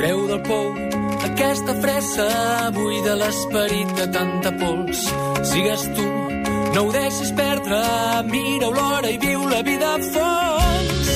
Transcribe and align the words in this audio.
Treu 0.00 0.22
del 0.30 0.38
pou 0.40 0.70
aquesta 1.26 1.74
fressa 1.82 2.28
buida 2.72 3.18
l'esperit 3.20 3.90
de 3.98 4.06
tanta 4.14 4.52
pols. 4.62 5.02
Sigues 5.50 5.84
tu, 5.98 6.06
no 6.72 6.86
ho 6.86 6.94
deixis 6.94 7.34
perdre, 7.36 7.82
mira 8.32 8.72
l'hora 8.72 9.12
i 9.12 9.20
viu 9.20 9.44
la 9.52 9.60
vida 9.66 9.92
a 9.98 10.00
fons. 10.14 11.10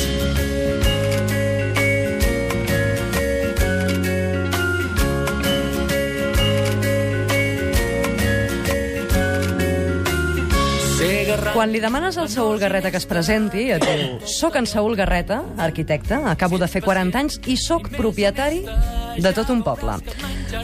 Quan 11.54 11.70
li 11.70 11.78
demanes 11.78 12.16
al 12.18 12.26
Saúl 12.26 12.58
Garreta 12.58 12.90
que 12.90 12.98
es 12.98 13.04
presenti, 13.06 13.68
et 13.70 13.84
diu 13.86 14.16
Soc 14.26 14.56
en 14.58 14.66
Saúl 14.66 14.96
Garreta, 14.98 15.36
arquitecte, 15.62 16.18
acabo 16.26 16.58
de 16.58 16.66
fer 16.66 16.82
40 16.82 17.20
anys 17.20 17.36
i 17.46 17.54
sóc 17.54 17.86
propietari 17.94 18.64
de 19.22 19.32
tot 19.36 19.52
un 19.54 19.62
poble. 19.62 19.94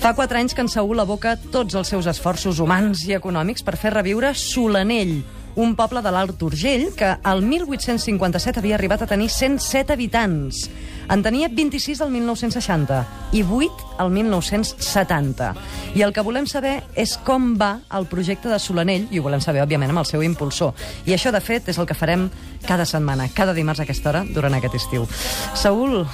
Fa 0.03 0.17
4 0.19 0.41
anys 0.41 0.57
que 0.59 0.65
en 0.67 0.73
Saúl 0.73 0.99
aboca 0.99 1.37
tots 1.39 1.79
els 1.79 1.95
seus 1.95 2.11
esforços 2.11 2.59
humans 2.59 3.05
i 3.07 3.15
econòmics 3.15 3.63
per 3.63 3.77
fer 3.79 3.95
reviure 3.95 4.35
Solanell, 4.35 5.21
un 5.57 5.75
poble 5.77 6.01
de 6.03 6.11
l'Alt 6.15 6.41
Urgell 6.43 6.91
que 6.97 7.17
al 7.23 7.43
1857 7.43 8.61
havia 8.61 8.77
arribat 8.77 9.03
a 9.03 9.07
tenir 9.11 9.29
107 9.31 9.93
habitants. 9.93 10.69
En 11.11 11.25
tenia 11.27 11.49
26 11.51 12.01
al 12.05 12.11
1960 12.15 13.01
i 13.35 13.43
8 13.43 13.97
al 13.99 14.11
1970. 14.15 15.55
I 15.99 16.03
el 16.07 16.13
que 16.15 16.23
volem 16.23 16.47
saber 16.47 16.77
és 16.95 17.17
com 17.27 17.57
va 17.59 17.81
el 17.99 18.07
projecte 18.07 18.49
de 18.49 18.59
Solanell, 18.63 19.09
i 19.11 19.19
ho 19.19 19.25
volem 19.27 19.43
saber, 19.43 19.63
òbviament, 19.65 19.91
amb 19.91 20.05
el 20.05 20.07
seu 20.07 20.23
impulsor. 20.23 20.71
I 21.07 21.17
això, 21.17 21.33
de 21.35 21.41
fet, 21.43 21.69
és 21.69 21.79
el 21.83 21.87
que 21.91 21.99
farem 21.99 22.29
cada 22.67 22.87
setmana, 22.87 23.27
cada 23.35 23.55
dimarts 23.57 23.81
a 23.83 23.89
aquesta 23.89 24.13
hora, 24.13 24.23
durant 24.29 24.55
aquest 24.55 24.79
estiu. 24.79 25.09
Saúl, 25.55 26.05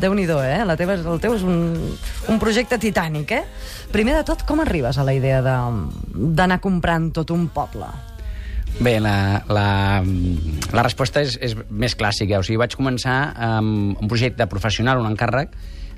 déu 0.00 0.14
nhi 0.14 0.24
eh? 0.24 0.62
La 0.64 0.76
teva, 0.76 0.94
el 0.94 1.20
teu 1.20 1.34
és 1.34 1.42
un, 1.42 1.96
un 2.28 2.38
projecte 2.38 2.78
titànic, 2.78 3.32
eh? 3.32 3.44
Primer 3.90 4.14
de 4.14 4.24
tot, 4.24 4.46
com 4.46 4.60
arribes 4.60 4.98
a 4.98 5.04
la 5.04 5.14
idea 5.14 5.42
de- 5.42 5.88
d'anar 6.14 6.60
comprant 6.60 7.10
tot 7.12 7.30
un 7.30 7.48
poble? 7.48 8.11
Bé, 8.80 8.96
la, 9.00 9.42
la, 9.52 9.66
la 10.72 10.82
resposta 10.82 11.22
és, 11.22 11.36
és 11.42 11.54
més 11.68 11.94
clàssica. 11.98 12.40
O 12.40 12.46
sigui, 12.46 12.58
vaig 12.62 12.74
començar 12.78 13.16
amb 13.36 14.00
un 14.00 14.10
projecte 14.10 14.46
professional, 14.50 15.02
un 15.02 15.10
encàrrec, 15.12 15.52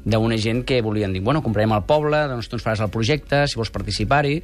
d'una 0.05 0.37
gent 0.39 0.63
que 0.69 0.83
volien 0.85 1.13
dir, 1.13 1.23
bueno, 1.25 1.43
comprarem 1.43 1.73
el 1.73 1.85
poble, 1.89 2.27
doncs 2.31 2.49
tu 2.49 2.59
ens 2.59 2.65
faràs 2.65 2.85
el 2.85 2.93
projecte, 2.93 3.47
si 3.49 3.61
vols 3.61 3.73
participar-hi, 3.75 4.39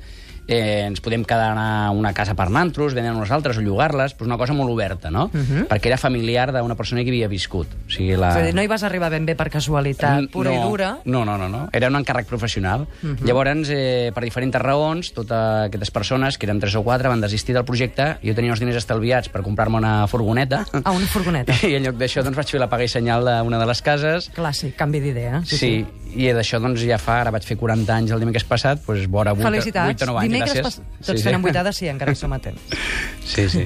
eh, 0.50 0.86
ens 0.86 1.00
podem 1.00 1.24
quedar 1.24 1.54
a 1.56 1.90
una 1.94 2.12
casa 2.12 2.34
per 2.34 2.48
nantros, 2.50 2.94
vendre 2.96 3.12
nosaltres 3.14 3.58
o 3.60 3.64
llogar-les, 3.64 4.16
doncs 4.16 4.28
una 4.28 4.38
cosa 4.40 4.54
molt 4.56 4.72
oberta, 4.72 5.10
no? 5.10 5.28
Perquè 5.30 5.90
era 5.92 5.98
familiar 6.00 6.50
d'una 6.52 6.76
persona 6.76 7.04
que 7.04 7.12
havia 7.12 7.28
viscut. 7.30 7.70
O 7.86 7.92
sigui, 7.92 8.16
la... 8.18 8.32
Dir, 8.40 8.54
no 8.56 8.64
hi 8.64 8.70
vas 8.70 8.84
arribar 8.86 9.10
ben 9.12 9.26
bé 9.28 9.36
per 9.38 9.48
casualitat 9.52 10.30
pura 10.34 10.50
no, 10.50 10.56
i 10.56 10.68
dura. 10.68 10.90
No, 11.04 11.24
no, 11.24 11.36
no, 11.38 11.48
no. 11.48 11.62
Era 11.72 11.90
un 11.92 11.98
encàrrec 12.00 12.28
professional. 12.30 12.86
Llavors, 13.22 13.70
eh, 13.72 14.10
per 14.14 14.24
diferents 14.24 14.58
raons, 14.60 15.12
totes 15.16 15.68
aquestes 15.68 15.94
persones, 15.94 16.38
que 16.38 16.48
eren 16.48 16.60
tres 16.60 16.74
o 16.76 16.82
quatre, 16.86 17.08
van 17.08 17.22
desistir 17.22 17.54
del 17.54 17.64
projecte. 17.68 18.16
Jo 18.24 18.34
tenia 18.34 18.54
els 18.54 18.62
diners 18.62 18.80
estalviats 18.82 19.30
per 19.30 19.44
comprar-me 19.46 19.78
una 19.78 19.94
furgoneta. 20.10 20.64
Ah, 20.82 20.92
una 20.92 21.06
furgoneta. 21.06 21.54
I 21.70 21.76
en 21.78 21.86
lloc 21.86 22.00
d'això 22.00 22.24
doncs, 22.26 22.38
vaig 22.38 22.50
fer 22.50 22.62
la 22.62 22.70
paga 22.72 22.88
i 22.88 22.90
senyal 22.90 23.26
d'una 23.28 23.60
de 23.62 23.70
les 23.70 23.84
cases. 23.86 24.30
Clàssic, 24.34 24.74
canvi 24.78 25.02
d'idea. 25.04 25.42
Sí, 25.50 25.58
sí. 25.58 25.72
I 26.10 26.30
d'això 26.34 26.58
doncs, 26.62 26.82
ja 26.82 26.98
fa, 26.98 27.20
ara 27.22 27.30
vaig 27.34 27.44
fer 27.46 27.56
40 27.58 27.92
anys 27.94 28.14
el 28.14 28.22
dimecres 28.22 28.46
passat, 28.48 28.80
doncs, 28.86 29.04
vora 29.10 29.34
8, 29.36 29.44
Felicitats. 29.46 30.02
8 30.02 30.08
o 30.08 30.12
9 30.14 30.22
anys. 30.22 30.32
Dimecres 30.32 30.56
gràcies. 30.58 30.80
Tots 31.06 31.26
fent 31.26 31.38
embuitades, 31.38 31.76
sí, 31.78 31.90
encara 31.90 32.14
som 32.18 32.32
a 32.34 32.40
temps. 32.42 32.80
Sí, 33.30 33.46
sí. 33.48 33.62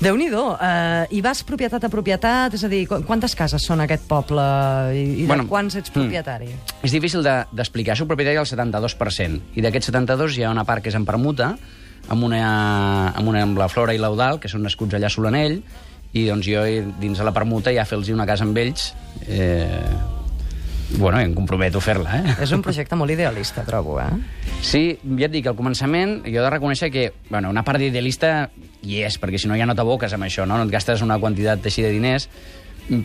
Déu-n'hi-do. 0.00 0.56
Uh, 0.56 1.04
I 1.12 1.20
vas 1.20 1.42
propietat 1.44 1.84
a 1.84 1.90
propietat? 1.92 2.54
És 2.56 2.64
a 2.64 2.70
dir, 2.72 2.86
qu- 2.88 3.02
quantes 3.04 3.34
cases 3.36 3.62
són 3.62 3.82
aquest 3.84 4.06
poble 4.08 4.42
i, 4.96 5.02
i 5.22 5.26
Bueno, 5.28 5.44
de 5.44 5.52
quants 5.52 5.76
ets 5.76 5.92
mm. 5.92 5.98
propietari? 5.98 6.48
És 6.82 6.94
difícil 6.96 7.22
de- 7.22 7.44
d'explicar. 7.52 7.94
De, 7.94 8.00
Soc 8.00 8.08
propietari 8.08 8.40
del 8.40 8.48
72%. 8.48 9.42
I 9.60 9.64
d'aquests 9.66 9.92
72 9.92 10.38
hi 10.38 10.46
ha 10.48 10.54
una 10.54 10.64
part 10.64 10.82
que 10.82 10.88
és 10.88 10.96
en 10.96 11.04
permuta, 11.04 11.52
amb, 12.08 12.24
una, 12.24 12.40
amb, 13.12 13.28
una, 13.28 13.44
amb 13.44 13.60
la 13.60 13.68
Flora 13.68 13.92
i 13.94 14.00
l'Eudal, 14.00 14.40
que 14.40 14.48
són 14.48 14.64
nascuts 14.64 14.96
allà 14.96 15.10
a 15.10 15.12
Solanell, 15.12 15.60
i 16.16 16.24
doncs 16.26 16.48
jo, 16.48 16.64
dins 16.98 17.20
de 17.20 17.26
la 17.28 17.34
permuta, 17.36 17.70
ja 17.70 17.84
fer-los 17.84 18.08
una 18.16 18.26
casa 18.26 18.48
amb 18.48 18.56
ells... 18.58 18.94
Eh, 19.28 19.68
bueno, 20.98 21.20
em 21.20 21.34
comprometo 21.34 21.78
a 21.78 21.84
fer-la, 21.84 22.18
eh? 22.18 22.36
És 22.42 22.52
un 22.56 22.62
projecte 22.64 22.96
molt 22.98 23.12
idealista, 23.14 23.64
trobo, 23.66 23.98
eh? 24.02 24.08
Sí, 24.60 24.98
ja 25.18 25.28
et 25.28 25.34
dic, 25.34 25.46
al 25.46 25.56
començament 25.58 26.18
jo 26.26 26.40
he 26.40 26.42
de 26.42 26.50
reconèixer 26.50 26.90
que 26.92 27.10
bueno, 27.30 27.50
una 27.52 27.64
part 27.66 27.80
d'idealista 27.80 28.50
hi 28.82 29.02
és, 29.06 29.20
perquè 29.20 29.38
si 29.40 29.48
no 29.48 29.58
ja 29.58 29.68
no 29.68 29.76
t'aboques 29.78 30.12
amb 30.16 30.26
això, 30.26 30.46
no? 30.48 30.58
no 30.58 30.66
et 30.66 30.72
gastes 30.72 31.04
una 31.06 31.18
quantitat 31.22 31.64
així 31.70 31.84
de 31.86 31.92
diners, 31.94 32.28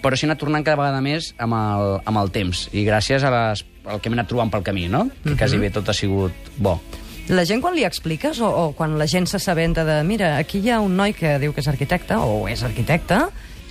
però 0.01 0.17
s'ha 0.17 0.29
anat 0.29 0.41
tornant 0.41 0.65
cada 0.65 0.79
vegada 0.81 1.01
més 1.05 1.33
amb 1.37 1.57
el, 1.57 1.95
amb 2.09 2.21
el 2.23 2.31
temps, 2.33 2.67
i 2.73 2.85
gràcies 2.87 3.23
a 3.23 3.31
les, 3.33 3.65
al 3.85 4.01
que 4.01 4.09
hem 4.09 4.17
anat 4.17 4.31
trobant 4.31 4.51
pel 4.53 4.65
camí, 4.65 4.87
no? 4.89 5.05
Que 5.23 5.35
quasi 5.37 5.61
bé 5.61 5.69
tot 5.73 5.89
ha 5.89 5.95
sigut 5.95 6.53
bo. 6.57 6.79
La 7.29 7.41
gent, 7.45 7.61
quan 7.63 7.73
li 7.73 7.83
expliques, 7.87 8.37
o, 8.43 8.47
o 8.47 8.65
quan 8.77 8.99
la 8.99 9.07
gent 9.09 9.25
s'assabenta 9.25 9.85
de 9.87 9.97
mira, 10.05 10.35
aquí 10.37 10.59
hi 10.61 10.69
ha 10.69 10.79
un 10.83 10.93
noi 10.97 11.15
que 11.17 11.39
diu 11.41 11.55
que 11.55 11.63
és 11.63 11.69
arquitecte, 11.71 12.19
o 12.21 12.45
és 12.51 12.61
arquitecte, 12.63 13.17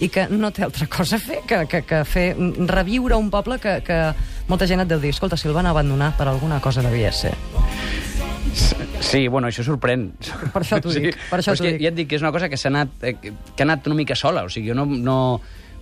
i 0.02 0.08
que 0.10 0.26
no 0.26 0.50
té 0.50 0.64
altra 0.66 0.88
cosa 0.90 1.20
a 1.20 1.22
fer 1.22 1.40
que, 1.46 1.60
que, 1.70 1.84
que 1.86 2.00
fer 2.08 2.26
reviure 2.66 3.14
un 3.14 3.30
poble 3.30 3.60
que, 3.62 3.76
que 3.86 3.98
molta 4.50 4.66
gent 4.66 4.82
et 4.82 4.90
deu 4.90 4.98
dir 4.98 5.14
escolta, 5.14 5.38
si 5.38 5.46
el 5.46 5.54
van 5.54 5.70
abandonar 5.70 6.16
per 6.18 6.26
alguna 6.28 6.58
cosa 6.60 6.82
devia 6.82 7.12
ser. 7.14 7.34
Sí, 9.04 9.26
bueno, 9.28 9.48
això 9.48 9.64
sorprèn. 9.66 10.08
Per 10.54 10.62
això 10.62 10.80
t'ho 10.82 10.92
dic, 10.94 11.14
per 11.30 11.38
això 11.40 11.54
t'ho 11.54 11.66
dic. 11.66 11.78
Ja 11.82 11.90
et 11.92 11.98
dic 11.98 12.10
que 12.10 12.18
és 12.18 12.24
una 12.24 12.32
cosa 12.34 12.48
que 12.50 12.58
s'ha 12.58 12.70
anat, 12.72 12.94
eh, 13.02 13.14
que 13.20 13.30
que 13.30 13.62
ha 13.62 13.66
anat 13.68 13.86
una 13.86 13.98
mica 13.98 14.16
sola. 14.18 14.44
O 14.46 14.50
sigui, 14.50 14.70
jo 14.72 14.76
no, 14.78 14.86
no, 14.86 15.16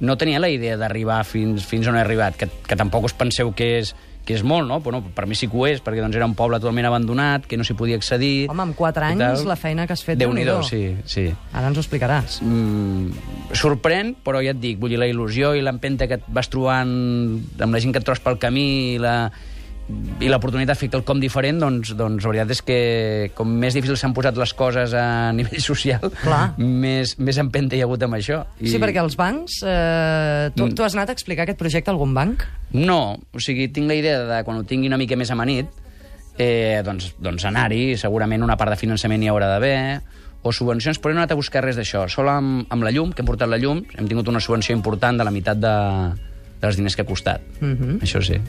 no 0.00 0.16
tenia 0.21 0.41
la 0.43 0.50
idea 0.53 0.77
d'arribar 0.77 1.22
fins, 1.28 1.65
fins 1.69 1.89
on 1.89 1.97
he 1.97 2.04
arribat, 2.04 2.37
que, 2.37 2.49
que 2.69 2.77
tampoc 2.77 3.09
us 3.09 3.16
penseu 3.16 3.53
que 3.56 3.78
és, 3.81 3.94
que 4.27 4.37
és 4.37 4.43
molt, 4.47 4.69
no? 4.69 4.78
Però 4.84 4.97
no, 4.99 5.03
per 5.15 5.27
mi 5.27 5.37
sí 5.38 5.49
que 5.50 5.59
ho 5.59 5.66
és, 5.66 5.83
perquè 5.83 6.03
doncs, 6.03 6.16
era 6.19 6.28
un 6.28 6.37
poble 6.38 6.60
totalment 6.62 6.87
abandonat, 6.88 7.47
que 7.50 7.59
no 7.59 7.66
s'hi 7.66 7.77
podia 7.78 7.99
accedir... 7.99 8.49
Home, 8.53 8.69
amb 8.69 8.77
4 8.78 9.03
i 9.03 9.16
anys 9.16 9.47
la 9.49 9.56
feina 9.59 9.87
que 9.88 9.97
has 9.97 10.05
fet, 10.06 10.21
Déu-n'hi-do, 10.21 10.60
Déu-n'hi-do. 10.62 10.99
sí, 11.06 11.28
sí. 11.31 11.53
Ara 11.53 11.72
ens 11.72 11.81
ho 11.81 11.83
explicaràs. 11.83 12.38
Mm, 12.47 13.56
sorprèn, 13.59 14.15
però 14.22 14.43
ja 14.44 14.55
et 14.55 14.60
dic, 14.62 14.78
vull 14.83 14.94
dir, 14.94 15.00
la 15.03 15.10
il·lusió 15.10 15.56
i 15.59 15.65
l'empenta 15.65 16.06
que 16.10 16.21
et 16.21 16.28
vas 16.31 16.50
trobant 16.53 16.93
amb 17.59 17.72
la 17.75 17.83
gent 17.83 17.94
que 17.94 18.03
et 18.03 18.06
trobes 18.06 18.22
pel 18.22 18.38
camí 18.43 18.69
i 18.94 19.00
la 19.03 19.16
i 20.22 20.28
l'oportunitat 20.31 20.78
fer 20.78 20.88
quelcom 20.93 21.19
diferent, 21.20 21.59
doncs, 21.60 21.91
doncs 21.98 22.25
la 22.25 22.31
veritat 22.31 22.53
és 22.54 22.60
que 22.65 22.76
com 23.37 23.50
més 23.60 23.75
difícils 23.75 24.00
s'han 24.00 24.15
posat 24.16 24.37
les 24.38 24.53
coses 24.56 24.94
a 24.97 25.04
nivell 25.37 25.60
social, 25.60 26.06
Clar. 26.22 26.54
més, 26.59 27.16
més 27.19 27.38
empenta 27.43 27.76
hi 27.76 27.82
ha 27.82 27.88
hagut 27.88 28.03
amb 28.06 28.16
això. 28.16 28.44
I... 28.60 28.71
Sí, 28.71 28.78
perquè 28.81 29.03
els 29.03 29.16
bancs... 29.19 29.59
Eh, 29.66 30.50
tu, 30.56 30.66
Mm. 30.69 30.75
tu 30.78 30.84
has 30.87 30.94
anat 30.97 31.10
a 31.10 31.16
explicar 31.16 31.44
aquest 31.44 31.59
projecte 31.59 31.91
a 31.91 31.92
algun 31.97 32.15
banc? 32.15 32.47
No, 32.72 33.19
o 33.34 33.41
sigui, 33.42 33.69
tinc 33.75 33.91
la 33.91 33.98
idea 33.98 34.22
de 34.25 34.41
quan 34.47 34.62
ho 34.62 34.65
tingui 34.65 34.88
una 34.88 34.97
mica 35.00 35.16
més 35.19 35.31
amanit, 35.34 35.69
eh, 36.38 36.81
doncs, 36.87 37.12
doncs 37.21 37.44
anar-hi, 37.50 37.97
segurament 38.00 38.42
una 38.47 38.56
part 38.56 38.72
de 38.72 38.78
finançament 38.81 39.22
hi 39.22 39.28
haurà 39.28 39.50
d'haver, 39.50 39.76
o 40.42 40.50
subvencions, 40.50 40.98
però 40.98 41.12
no 41.12 41.21
he 41.21 41.22
anat 41.26 41.34
a 41.34 41.38
buscar 41.38 41.60
res 41.62 41.76
d'això. 41.78 42.06
Sol 42.10 42.31
amb, 42.32 42.65
amb 42.72 42.82
la 42.82 42.91
llum, 42.94 43.12
que 43.12 43.22
hem 43.22 43.28
portat 43.28 43.50
la 43.50 43.59
llum, 43.62 43.82
hem 43.98 44.09
tingut 44.10 44.26
una 44.32 44.41
subvenció 44.41 44.75
important 44.75 45.19
de 45.21 45.26
la 45.28 45.31
meitat 45.34 45.60
de, 45.62 45.75
dels 46.62 46.78
diners 46.81 46.97
que 46.97 47.03
ha 47.04 47.06
costat. 47.06 47.44
Mhm. 47.60 48.00
Això 48.03 48.22
sí. 48.25 48.41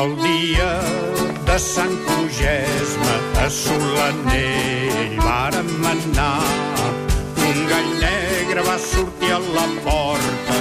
El 0.00 0.14
dia 0.22 0.70
de 1.46 1.56
Sant 1.60 1.92
Cugesma 2.06 3.16
a 3.42 3.48
Solanell 3.52 5.18
vàrem 5.20 5.70
anar. 5.90 6.40
Un 7.48 7.60
gall 7.70 7.90
negre 8.00 8.64
va 8.68 8.78
sortir 8.86 9.32
a 9.36 9.40
la 9.58 9.66
porta 9.84 10.60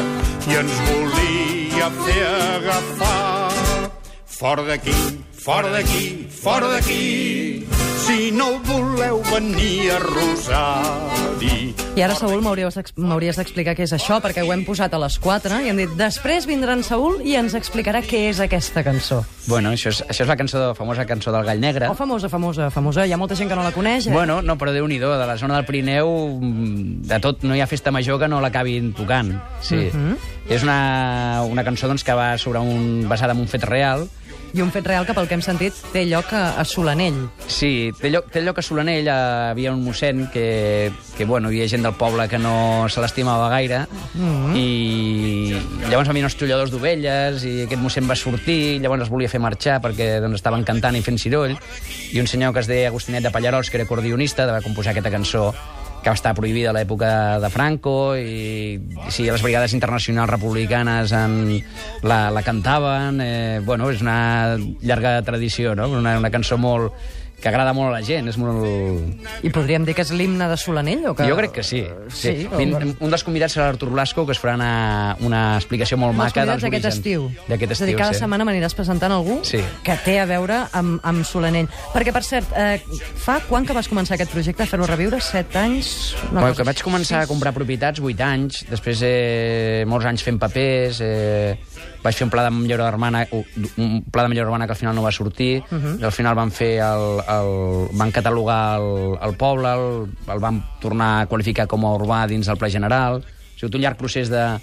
i 0.51 0.59
ens 0.61 0.81
volia 0.89 1.91
fer 2.01 2.25
agafar. 2.57 3.51
Fora 4.39 4.67
d'aquí, 4.67 4.97
fora 5.47 5.71
d'aquí, 5.77 6.05
fora 6.43 6.75
d'aquí. 6.75 7.80
Si 8.11 8.31
no 8.35 8.59
voleu 8.67 9.21
venir 9.31 9.91
a 9.91 9.99
Rosadi. 10.03 11.71
I 11.95 12.01
ara, 12.03 12.15
Saúl, 12.15 12.41
m'hauries 12.43 12.75
d'ex- 12.75 12.93
m'hauries 12.99 13.37
d'explicar 13.39 13.73
què 13.75 13.85
és 13.87 13.93
això, 13.95 14.17
perquè 14.23 14.43
ho 14.43 14.51
hem 14.53 14.63
posat 14.67 14.93
a 14.93 14.99
les 14.99 15.15
4 15.19 15.61
i 15.63 15.69
hem 15.71 15.77
dit, 15.79 15.93
després 15.99 16.45
vindrà 16.47 16.73
en 16.75 16.83
Saúl 16.83 17.21
i 17.23 17.35
ens 17.39 17.55
explicarà 17.55 18.01
què 18.03 18.25
és 18.29 18.39
aquesta 18.43 18.83
cançó. 18.83 19.21
Bueno, 19.47 19.71
això 19.71 19.89
és, 19.91 20.01
això 20.07 20.23
és 20.25 20.27
la 20.31 20.35
cançó, 20.39 20.59
la 20.59 20.75
famosa 20.75 21.05
cançó 21.07 21.31
del 21.31 21.45
Gall 21.47 21.59
Negre. 21.63 21.87
Oh, 21.89 21.95
famosa, 21.95 22.27
famosa, 22.29 22.69
famosa. 22.71 23.05
Hi 23.07 23.13
ha 23.15 23.17
molta 23.19 23.35
gent 23.35 23.49
que 23.49 23.55
no 23.55 23.63
la 23.63 23.71
coneix, 23.71 24.07
eh? 24.07 24.11
Bueno, 24.13 24.41
no, 24.41 24.57
però 24.59 24.73
déu 24.75 24.87
nhi 24.91 24.99
de 24.99 25.07
la 25.07 25.37
zona 25.37 25.55
del 25.55 25.65
Pirineu, 25.65 26.11
mm, 26.41 27.07
de 27.07 27.19
tot, 27.23 27.43
no 27.47 27.55
hi 27.55 27.61
ha 27.63 27.67
festa 27.67 27.91
major 27.91 28.19
que 28.19 28.27
no 28.27 28.41
l'acabin 28.43 28.91
tocant. 28.93 29.33
Sí. 29.61 29.87
És 30.49 30.63
una, 30.63 31.43
una 31.47 31.63
cançó 31.63 31.87
doncs, 31.87 32.03
que 32.03 32.13
va 32.13 32.37
sobre 32.37 32.59
un, 32.59 33.07
basada 33.07 33.31
en 33.33 33.39
un 33.39 33.47
fet 33.47 33.63
real, 33.63 34.07
I 34.53 34.61
un 34.61 34.71
fet 34.71 34.83
real 34.87 35.05
que, 35.07 35.13
pel 35.15 35.29
que 35.29 35.35
hem 35.37 35.43
sentit, 35.45 35.77
té 35.93 36.03
lloc 36.09 36.31
a, 36.35 36.57
a 36.59 36.65
Solanell. 36.67 37.21
Sí, 37.47 37.91
té 37.95 38.09
lloc, 38.11 38.27
té 38.33 38.41
lloc 38.43 38.59
a 38.59 38.63
Solanell, 38.65 39.07
eh, 39.07 39.11
hi 39.11 39.51
havia 39.53 39.71
un 39.71 39.83
mossèn 39.85 40.25
que, 40.33 40.91
que 41.15 41.27
bueno, 41.29 41.51
hi 41.51 41.61
havia 41.61 41.69
gent 41.71 41.87
del 41.87 41.95
poble 41.95 42.27
que 42.27 42.39
no 42.41 42.87
se 42.91 43.03
l'estimava 43.03 43.49
gaire, 43.53 43.85
Mm-hmm. 44.11 44.55
i 44.59 45.55
llavors 45.87 46.09
van 46.09 46.15
venir 46.17 46.25
uns 46.27 46.35
trolladors 46.35 46.71
d'ovelles, 46.73 47.45
i 47.47 47.53
aquest 47.63 47.81
mossèn 47.81 48.09
va 48.09 48.17
sortir, 48.19 48.57
i 48.75 48.79
llavors 48.83 49.05
els 49.05 49.11
volia 49.13 49.31
fer 49.31 49.39
marxar 49.39 49.79
perquè 49.83 50.17
doncs, 50.19 50.41
estaven 50.41 50.65
cantant 50.67 50.97
i 50.99 51.03
fent 51.05 51.19
ciroll, 51.21 51.55
i 52.11 52.19
un 52.19 52.27
senyor 52.27 52.51
que 52.53 52.59
es 52.63 52.67
deia 52.67 52.89
Agostinet 52.91 53.23
de 53.23 53.31
Pallarols, 53.31 53.69
que 53.71 53.79
era 53.79 53.87
acordionista, 53.87 54.45
va 54.51 54.61
composar 54.65 54.91
aquesta 54.91 55.13
cançó 55.13 55.53
que 56.01 56.09
va 56.09 56.17
estar 56.17 56.33
prohibida 56.37 56.71
a 56.71 56.75
l'època 56.75 57.11
de 57.41 57.49
Franco 57.53 58.15
i, 58.17 58.75
i 58.77 59.13
sí, 59.13 59.27
les 59.29 59.43
brigades 59.43 59.75
internacionals 59.77 60.29
republicanes 60.31 61.13
en, 61.13 61.35
la, 62.03 62.19
la 62.33 62.43
cantaven 62.43 63.21
eh, 63.21 63.61
bueno, 63.65 63.91
és 63.93 64.01
una 64.01 64.57
llarga 64.81 65.19
tradició 65.27 65.75
no? 65.77 65.89
una, 66.01 66.17
una 66.19 66.33
cançó 66.33 66.57
molt 66.57 67.19
que 67.41 67.49
agrada 67.49 67.73
molt 67.73 67.89
a 67.89 67.95
la 67.97 68.01
gent 68.05 68.29
és 68.29 68.37
molt... 68.37 68.61
I 69.43 69.49
podríem 69.53 69.83
dir 69.87 69.95
que 69.97 70.03
és 70.05 70.11
l'himne 70.13 70.47
de 70.51 70.57
Solanell? 70.61 71.07
O 71.09 71.15
que... 71.17 71.25
Jo 71.27 71.35
crec 71.39 71.51
que 71.57 71.63
sí. 71.65 71.81
sí. 72.13 72.35
Sí, 72.41 72.47
o- 72.51 72.59
un 72.61 73.09
dels 73.11 73.23
convidats 73.25 73.55
serà 73.57 73.67
l'Artur 73.71 73.89
Blasco, 73.89 74.25
que 74.29 74.35
es 74.35 74.41
farà 74.41 74.53
una, 74.59 75.17
una 75.25 75.41
explicació 75.57 75.97
molt 75.97 76.13
els 76.13 76.21
maca 76.21 76.45
dels 76.47 76.61
d'aquest 76.65 76.85
estiu. 76.91 77.25
D'aquest 77.49 77.73
És 77.75 77.81
a 77.81 77.85
dir, 77.89 77.95
estiu, 77.95 78.01
cada 78.03 78.13
sí. 78.13 78.21
setmana 78.21 78.45
m'aniràs 78.47 78.75
presentant 78.77 79.11
algú 79.15 79.39
Sí. 79.47 79.59
que 79.83 79.97
té 80.05 80.19
a 80.21 80.27
veure 80.29 80.61
amb, 80.77 80.99
amb 81.03 81.25
Solanell. 81.27 81.67
Perquè, 81.95 82.13
per 82.13 82.23
cert, 82.27 82.53
eh, 82.55 82.79
fa 83.25 83.39
quan 83.49 83.65
que 83.65 83.73
vas 83.73 83.89
començar 83.89 84.15
aquest 84.19 84.31
projecte, 84.31 84.63
a 84.63 84.69
fer-lo 84.69 84.85
reviure? 84.89 85.19
Set 85.21 85.55
anys? 85.57 86.13
Una 86.29 86.41
Bueno, 86.41 86.53
cosa 86.53 86.61
que 86.61 86.69
vaig 86.71 86.83
començar 86.85 87.23
a 87.23 87.27
comprar 87.27 87.53
propietats 87.57 87.99
8 87.99 88.21
anys, 88.27 88.61
després 88.69 89.01
eh, 89.07 89.83
molts 89.89 90.05
anys 90.05 90.23
fent 90.23 90.37
papers, 90.41 91.01
eh, 91.01 91.57
vaig 92.03 92.17
fer 92.17 92.25
un 92.25 92.31
pla 92.33 92.43
de 92.47 92.51
millora 92.55 92.89
urbana, 92.89 93.25
un 93.31 94.01
pla 94.09 94.23
de 94.23 94.29
millora 94.29 94.49
urbana 94.49 94.65
que 94.65 94.73
al 94.73 94.79
final 94.79 94.95
no 94.95 95.03
va 95.03 95.11
sortir, 95.11 95.63
uh 95.69 95.77
-huh. 95.77 96.03
al 96.03 96.11
final 96.11 96.35
van 96.35 96.51
fer 96.51 96.79
el, 96.79 97.21
el, 97.37 97.87
van 97.93 98.11
catalogar 98.11 98.79
el, 98.79 99.17
el 99.21 99.35
poble, 99.35 99.69
el, 99.69 100.09
el 100.33 100.39
van 100.39 100.63
tornar 100.79 101.21
a 101.21 101.25
qualificar 101.25 101.67
com 101.67 101.85
a 101.85 101.93
urbà 101.93 102.27
dins 102.27 102.47
del 102.47 102.57
Pla 102.57 102.69
General, 102.69 103.15
o 103.17 103.59
sigui, 103.59 103.75
un 103.75 103.81
llarg 103.81 103.97
procés 103.97 104.29
de, 104.29 104.59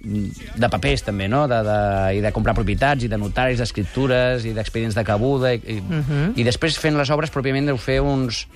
de 0.00 0.68
papers 0.68 1.02
també, 1.02 1.28
no? 1.28 1.46
De, 1.48 1.62
de, 1.62 2.18
i 2.18 2.20
de 2.20 2.32
comprar 2.32 2.54
propietats, 2.54 3.04
i 3.04 3.08
de 3.08 3.18
notaris, 3.18 3.58
d'escriptures, 3.58 4.44
i 4.44 4.52
d'expedients 4.52 4.94
de 4.94 5.04
cabuda, 5.04 5.54
i, 5.54 5.60
i, 5.66 5.78
uh 5.80 6.02
-huh. 6.08 6.32
i 6.36 6.44
després 6.44 6.78
fent 6.78 6.96
les 6.96 7.10
obres 7.10 7.30
pròpiament 7.30 7.66
deu 7.66 7.76
fer 7.76 8.00
uns 8.00 8.46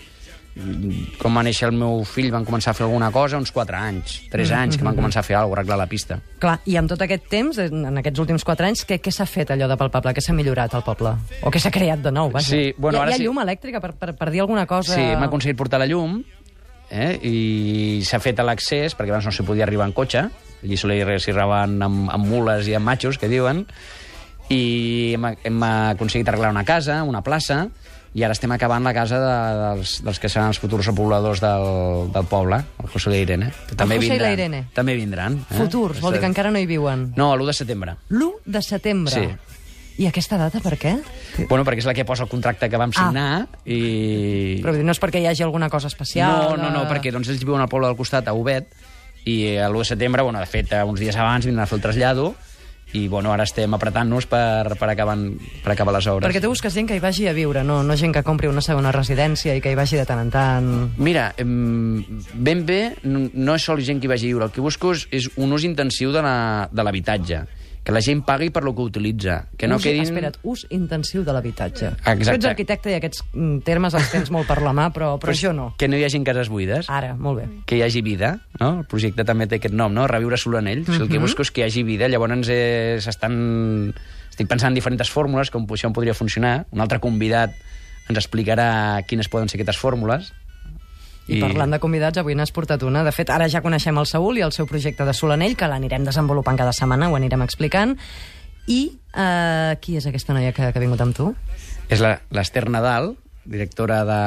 com 1.18 1.36
va 1.38 1.42
néixer 1.46 1.68
el 1.70 1.76
meu 1.76 2.02
fill, 2.04 2.28
van 2.32 2.44
començar 2.44 2.74
a 2.74 2.76
fer 2.76 2.84
alguna 2.84 3.08
cosa 3.14 3.38
uns 3.40 3.50
4 3.54 3.76
anys, 3.78 4.18
3 4.32 4.50
anys, 4.52 4.76
que 4.76 4.84
van 4.84 4.96
començar 4.98 5.22
a 5.22 5.24
fer 5.24 5.36
alguna 5.38 5.54
cosa, 5.56 5.60
arreglar 5.62 5.78
la 5.80 5.86
pista. 5.88 6.18
Clar, 6.42 6.58
i 6.68 6.76
amb 6.76 6.90
tot 6.92 7.00
aquest 7.00 7.24
temps, 7.32 7.56
en 7.62 7.86
en 7.88 8.00
aquests 8.02 8.20
últims 8.20 8.44
quatre 8.44 8.68
anys, 8.68 8.84
què, 8.84 8.98
què 9.00 9.12
s'ha 9.14 9.24
fet 9.26 9.50
allò 9.54 9.68
de 9.70 9.78
pel 9.80 9.90
poble? 9.94 10.12
Què 10.12 10.20
s'ha 10.24 10.34
millorat 10.36 10.74
al 10.76 10.84
poble? 10.84 11.14
O 11.42 11.50
què 11.50 11.58
s'ha 11.62 11.72
creat 11.72 12.02
de 12.04 12.12
nou? 12.12 12.30
Vaja? 12.34 12.50
Sí, 12.50 12.74
bueno, 12.76 12.98
hi, 12.98 13.00
ha- 13.00 13.02
ara 13.06 13.10
hi 13.12 13.14
ha 13.14 13.22
sí. 13.22 13.24
llum 13.24 13.40
elèctrica, 13.40 13.80
per, 13.80 13.94
per, 13.96 14.12
per 14.18 14.30
dir 14.30 14.40
alguna 14.44 14.66
cosa? 14.66 14.94
Sí, 14.94 15.00
m'ha 15.16 15.30
aconseguit 15.30 15.56
portar 15.56 15.80
la 15.80 15.88
llum, 15.88 16.20
eh? 16.90 17.16
i 17.22 18.02
s'ha 18.04 18.20
fet 18.20 18.38
l'accés, 18.44 18.94
perquè 18.98 19.10
abans 19.14 19.24
no 19.24 19.32
s'hi 19.32 19.44
podia 19.48 19.64
arribar 19.64 19.88
en 19.88 19.96
cotxe, 19.96 20.26
allí 20.62 20.76
solia 20.76 21.18
s'hi 21.18 21.32
arribaven 21.32 21.80
amb, 21.82 22.10
amb 22.12 22.28
mules 22.28 22.68
i 22.68 22.74
amb 22.76 22.86
matxos, 22.86 23.16
que 23.18 23.28
diuen, 23.32 23.64
i 24.52 25.14
hem, 25.16 25.30
hem 25.48 25.62
aconseguit 25.64 26.28
arreglar 26.28 26.50
una 26.52 26.64
casa, 26.68 27.02
una 27.08 27.22
plaça, 27.24 27.64
i 28.14 28.22
ara 28.26 28.34
estem 28.36 28.52
acabant 28.52 28.84
la 28.84 28.92
casa 28.92 29.16
de, 29.22 29.36
dels, 29.62 29.94
dels 30.04 30.18
que 30.20 30.28
seran 30.28 30.50
els 30.52 30.58
futurs 30.60 30.84
repobladors 30.90 31.40
del, 31.40 32.10
del 32.12 32.26
poble, 32.28 32.58
el 32.82 32.90
José 32.92 33.08
i 33.08 33.12
la 33.14 33.20
Irene. 33.24 33.48
Que 33.70 33.78
també 33.78 33.96
José 33.96 34.06
i 34.06 34.20
la 34.20 34.28
vindran, 34.28 34.34
Irene. 34.36 34.60
També 34.76 34.96
vindran. 34.98 35.38
Eh? 35.48 35.56
Futurs, 35.62 36.02
vol 36.04 36.12
dir 36.16 36.20
que 36.20 36.28
encara 36.28 36.50
no 36.52 36.60
hi 36.60 36.68
viuen. 36.68 37.08
No, 37.16 37.30
l'1 37.38 37.48
de 37.48 37.56
setembre. 37.56 37.96
L'1 38.12 38.30
de 38.44 38.62
setembre. 38.62 39.14
Sí. 39.16 39.52
I 40.02 40.06
aquesta 40.08 40.38
data 40.40 40.60
per 40.64 40.78
què? 40.80 40.94
Bueno, 41.50 41.64
perquè 41.68 41.82
és 41.82 41.88
la 41.88 41.92
que 41.96 42.04
posa 42.08 42.24
el 42.24 42.30
contracte 42.32 42.68
que 42.72 42.78
vam 42.80 42.92
signar 42.96 43.46
i... 43.68 44.60
Però 44.64 44.72
no 44.80 44.94
és 44.94 45.00
perquè 45.02 45.20
hi 45.20 45.26
hagi 45.28 45.44
alguna 45.44 45.68
cosa 45.72 45.90
especial? 45.92 46.54
No, 46.56 46.56
no, 46.56 46.70
no, 46.72 46.84
de- 46.86 46.90
perquè 46.92 47.12
doncs, 47.12 47.28
ells 47.32 47.44
viuen 47.44 47.60
al 47.60 47.68
poble 47.68 47.90
del 47.90 47.96
costat, 47.98 48.28
a 48.28 48.32
Obet, 48.36 48.72
i 49.28 49.54
l'1 49.56 49.78
de 49.78 49.84
setembre, 49.92 50.24
bueno, 50.24 50.40
de 50.40 50.48
fet, 50.48 50.72
eh, 50.72 50.80
uns 50.84 50.98
dies 51.00 51.16
abans 51.20 51.44
vindran 51.46 51.64
a 51.64 51.68
fer 51.70 51.76
el 51.78 51.84
trasllado, 51.84 52.32
i 52.92 53.06
bueno, 53.08 53.32
ara 53.32 53.44
estem 53.48 53.72
apretant-nos 53.74 54.26
per, 54.28 54.76
per, 54.78 54.88
acabar, 54.92 55.16
per 55.64 55.72
acabar 55.72 55.94
les 55.96 56.06
obres. 56.12 56.26
Perquè 56.28 56.42
tu 56.44 56.50
busques 56.52 56.74
gent 56.74 56.86
que 56.90 56.96
hi 56.98 57.00
vagi 57.00 57.26
a 57.28 57.32
viure, 57.32 57.62
no, 57.64 57.80
no 57.82 57.96
gent 57.96 58.12
que 58.12 58.22
compri 58.22 58.48
una 58.50 58.60
segona 58.60 58.92
residència 58.92 59.54
i 59.56 59.62
que 59.64 59.72
hi 59.72 59.78
vagi 59.78 59.96
de 59.96 60.04
tant 60.08 60.20
en 60.20 60.30
tant... 60.34 60.68
Mira, 60.98 61.30
ben 61.38 62.64
bé, 62.68 62.80
no 63.04 63.54
és 63.56 63.64
sol 63.64 63.80
gent 63.84 64.00
que 64.00 64.08
hi 64.08 64.12
vagi 64.12 64.28
a 64.28 64.34
viure. 64.34 64.48
El 64.50 64.54
que 64.54 64.60
busco 64.64 64.92
és, 64.96 65.06
és 65.10 65.30
un 65.36 65.52
ús 65.56 65.64
intensiu 65.64 66.12
de 66.12 66.22
la- 66.22 66.68
de 66.72 66.82
l'habitatge. 66.84 67.42
Que 67.82 67.90
la 67.90 68.00
gent 68.04 68.20
pagui 68.22 68.50
per 68.54 68.62
lo 68.62 68.74
que 68.76 68.84
utilitza. 68.86 69.48
Que 69.58 69.66
no 69.66 69.80
quedin... 69.82 70.04
Espera't, 70.06 70.36
ús 70.46 70.62
intensiu 70.70 71.24
de 71.26 71.34
l'habitatge. 71.34 71.88
Exacte. 71.98 72.28
Tu 72.28 72.36
ets 72.36 72.48
arquitecte 72.52 72.92
i 72.92 72.94
aquests 73.00 73.24
mm, 73.32 73.64
termes 73.66 73.96
els 73.98 74.12
tens 74.12 74.30
molt 74.30 74.46
per 74.46 74.60
la 74.62 74.70
mà, 74.76 74.86
però, 74.94 75.16
però 75.22 75.34
jo 75.34 75.50
no. 75.56 75.72
Que 75.80 75.88
no 75.90 75.98
hi 75.98 76.04
hagi 76.06 76.22
cases 76.22 76.50
buides. 76.52 76.86
Ara, 76.92 77.16
molt 77.18 77.40
bé. 77.40 77.48
que 77.66 77.80
hi 77.80 77.82
hagi 77.82 78.04
vida, 78.06 78.36
no? 78.60 78.70
El 78.78 78.86
projecte 78.86 79.26
també 79.26 79.48
té 79.50 79.58
aquest 79.58 79.74
nom, 79.74 79.90
no? 79.94 80.06
Reviure 80.06 80.38
Solanell. 80.38 80.84
O 80.86 80.92
sigui, 80.92 81.08
el 81.08 81.10
que 81.10 81.22
busco 81.22 81.42
és 81.42 81.50
que 81.50 81.64
hi 81.64 81.66
hagi 81.66 81.82
vida. 81.82 82.10
Llavors 82.12 82.52
eh, 82.54 82.98
s'estan... 83.02 83.92
Estic 84.32 84.48
pensant 84.48 84.70
en 84.70 84.78
diferents 84.78 85.10
fórmules, 85.12 85.50
com 85.52 85.66
això 85.66 85.90
em 85.90 85.92
podria 85.92 86.14
funcionar. 86.16 86.62
Un 86.72 86.80
altre 86.80 87.02
convidat 87.02 87.52
ens 88.08 88.18
explicarà 88.18 89.02
quines 89.06 89.28
poden 89.28 89.50
ser 89.50 89.58
aquestes 89.58 89.78
fórmules. 89.78 90.32
I, 91.28 91.38
parlant 91.40 91.70
de 91.70 91.78
convidats, 91.78 92.18
avui 92.18 92.34
n'has 92.34 92.50
portat 92.52 92.82
una. 92.82 93.04
De 93.06 93.12
fet, 93.14 93.30
ara 93.30 93.46
ja 93.48 93.60
coneixem 93.62 93.96
el 93.98 94.06
Saúl 94.10 94.38
i 94.38 94.42
el 94.42 94.52
seu 94.52 94.66
projecte 94.66 95.04
de 95.06 95.14
Solanell, 95.14 95.54
que 95.56 95.68
l'anirem 95.70 96.04
desenvolupant 96.04 96.58
cada 96.58 96.72
setmana, 96.74 97.08
ho 97.10 97.14
anirem 97.16 97.42
explicant. 97.46 97.96
I 98.66 98.80
eh, 99.14 99.76
qui 99.82 99.96
és 99.98 100.06
aquesta 100.06 100.34
noia 100.34 100.52
que, 100.52 100.68
que 100.72 100.78
ha 100.78 100.82
vingut 100.82 101.00
amb 101.02 101.14
tu? 101.16 101.32
És 101.88 102.00
la- 102.02 102.20
l'Ester 102.30 102.68
Nadal, 102.70 103.14
directora 103.44 104.02
de, 104.06 104.20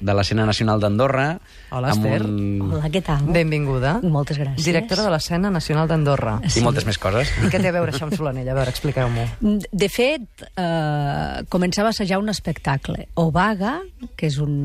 de 0.00 0.14
l'escena 0.16 0.44
nacional 0.48 0.80
d'Andorra. 0.82 1.26
Hola, 1.70 1.92
amb 1.94 2.06
Ester. 2.06 2.26
Un... 2.26 2.62
Hola, 2.68 2.90
què 2.92 3.02
tal? 3.06 3.26
Benvinguda. 3.32 3.96
Moltes 4.02 4.40
gràcies. 4.40 4.64
Directora 4.66 5.06
de 5.06 5.12
l'escena 5.14 5.50
nacional 5.54 5.90
d'Andorra. 5.90 6.38
I 6.50 6.64
moltes 6.64 6.86
més 6.88 6.98
coses. 7.02 7.30
I 7.42 7.50
què 7.52 7.60
té 7.62 7.70
a 7.70 7.74
veure 7.76 7.94
això 7.94 8.08
amb 8.08 8.16
Solanell? 8.18 8.48
A 8.50 8.56
veure, 8.58 8.74
expliqueu-m'ho. 8.74 9.26
De 9.70 9.90
fet, 9.92 10.46
eh, 10.52 11.42
començava 11.52 11.92
a 11.92 11.96
assajar 11.96 12.18
un 12.22 12.32
espectacle, 12.32 13.06
Ovaga, 13.22 13.78
que 14.16 14.26
és 14.26 14.38
un, 14.42 14.56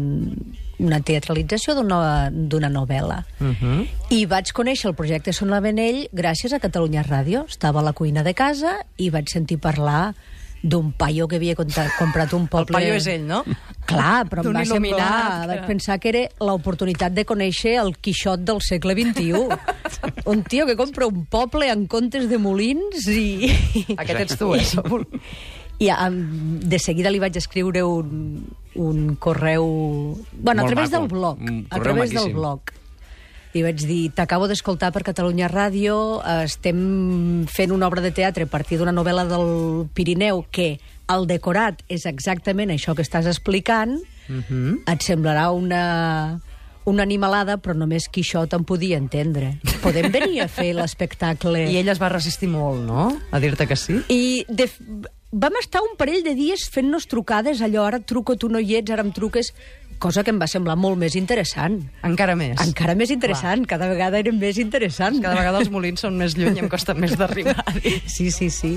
una 0.80 1.00
teatralització 1.02 1.76
d'una 1.78 2.30
d'una 2.32 2.70
novel·la. 2.70 3.24
Uh 3.40 3.54
-huh. 3.54 3.88
I 4.10 4.26
vaig 4.26 4.52
conèixer 4.54 4.90
el 4.90 4.96
projecte 4.96 5.34
Son 5.34 5.50
la 5.50 5.60
Benell 5.60 6.10
gràcies 6.14 6.54
a 6.54 6.60
Catalunya 6.60 7.04
Ràdio. 7.04 7.46
Estava 7.48 7.80
a 7.80 7.84
la 7.84 7.94
cuina 7.94 8.24
de 8.24 8.34
casa 8.34 8.86
i 8.98 9.10
vaig 9.10 9.30
sentir 9.30 9.60
parlar 9.60 10.14
d'un 10.68 10.92
paio 10.92 11.28
que 11.32 11.38
havia 11.40 11.56
comprat 11.56 12.34
un 12.36 12.46
El 12.46 12.52
poble... 12.52 12.76
paio 12.76 12.96
és 12.98 13.08
ell, 13.12 13.24
no? 13.28 13.42
Clar, 13.88 14.26
però 14.30 14.44
em 14.44 14.56
va 14.58 14.66
semblar... 14.68 15.12
Vaig 15.48 15.64
pensar 15.70 15.98
que 16.04 16.12
era 16.12 16.24
l'oportunitat 16.44 17.16
de 17.16 17.24
conèixer 17.28 17.78
el 17.82 17.94
Quixot 18.04 18.44
del 18.48 18.60
segle 18.66 18.96
XXI. 18.98 19.48
un 20.34 20.44
tio 20.44 20.68
que 20.68 20.76
compra 20.80 21.08
un 21.08 21.24
poble 21.32 21.72
en 21.72 21.88
comptes 21.88 22.28
de 22.30 22.40
molins 22.42 23.08
i... 23.08 23.48
Aquest 23.96 24.26
ets 24.26 24.40
tu, 24.42 24.52
eh? 24.58 24.66
I 25.80 25.92
um, 25.94 26.58
de 26.66 26.80
seguida 26.82 27.12
li 27.14 27.22
vaig 27.22 27.38
escriure 27.38 27.84
un, 27.86 28.44
un 28.82 29.16
correu... 29.22 29.66
Bueno, 30.34 30.62
a 30.62 30.66
Molt 30.66 30.74
través 30.74 30.92
maco. 30.92 31.00
del 31.02 31.12
blog. 31.14 31.42
Un 31.42 31.60
A 31.70 31.80
través 31.80 32.10
del 32.10 32.20
maquíssim. 32.20 32.36
blog. 32.42 32.76
Li 33.58 33.64
vaig 33.66 33.80
dir, 33.90 34.12
t'acabo 34.14 34.46
d'escoltar 34.46 34.92
per 34.94 35.02
Catalunya 35.02 35.48
Ràdio, 35.50 35.96
estem 36.44 36.78
fent 37.50 37.72
una 37.74 37.88
obra 37.90 38.04
de 38.06 38.12
teatre 38.14 38.46
a 38.46 38.50
partir 38.52 38.78
d'una 38.78 38.94
novel·la 38.94 39.24
del 39.26 39.88
Pirineu 39.98 40.44
que 40.54 40.76
el 41.10 41.26
decorat 41.26 41.82
és 41.90 42.06
exactament 42.06 42.70
això 42.70 42.94
que 42.94 43.02
estàs 43.02 43.26
explicant, 43.26 43.98
Mhm. 44.28 44.84
et 44.92 45.02
semblarà 45.02 45.48
una, 45.56 46.40
una 46.86 47.02
animalada, 47.02 47.58
però 47.58 47.74
només 47.74 48.10
Quixot 48.12 48.54
en 48.54 48.66
podia 48.68 48.98
entendre. 49.00 49.56
Podem 49.82 50.12
venir 50.12 50.42
a 50.44 50.50
fer 50.52 50.74
l'espectacle... 50.76 51.64
I 51.72 51.78
ell 51.80 51.90
es 51.90 52.02
va 52.02 52.10
resistir 52.14 52.50
molt, 52.52 52.84
no?, 52.86 53.08
a 53.32 53.40
dir-te 53.40 53.66
que 53.66 53.78
sí. 53.80 54.02
I 54.12 54.44
de, 54.50 54.68
vam 55.32 55.58
estar 55.62 55.82
un 55.82 55.96
parell 55.98 56.22
de 56.28 56.36
dies 56.36 56.68
fent-nos 56.70 57.08
trucades, 57.08 57.64
allò, 57.64 57.88
ara 57.88 57.98
et 58.04 58.06
truco, 58.06 58.36
tu 58.36 58.50
no 58.52 58.60
hi 58.60 58.76
ets, 58.84 58.92
ara 58.92 59.02
em 59.02 59.14
truques... 59.16 59.54
cosa 60.00 60.24
que 60.24 60.32
em 60.34 60.40
va 60.42 60.48
semblar 60.50 60.76
molt 60.80 60.98
més 61.00 61.16
interessant. 61.20 61.78
Encara 62.08 62.36
més. 62.40 62.58
Encara 62.64 62.96
més 62.98 63.12
interessant, 63.14 63.64
Clar. 63.64 63.76
cada 63.76 63.90
vegada 63.92 64.20
eren 64.22 64.38
més 64.40 64.60
interessants. 64.62 65.20
Cada 65.24 65.38
vegada 65.40 65.62
els 65.64 65.72
molins 65.74 66.02
són 66.06 66.18
més 66.20 66.38
lluny 66.38 66.58
i 66.58 66.64
em 66.66 66.70
costa 66.72 66.96
més 66.98 67.18
d'arribar. 67.20 67.58
Sí, 68.18 68.32
sí, 68.32 68.50
sí. 68.52 68.72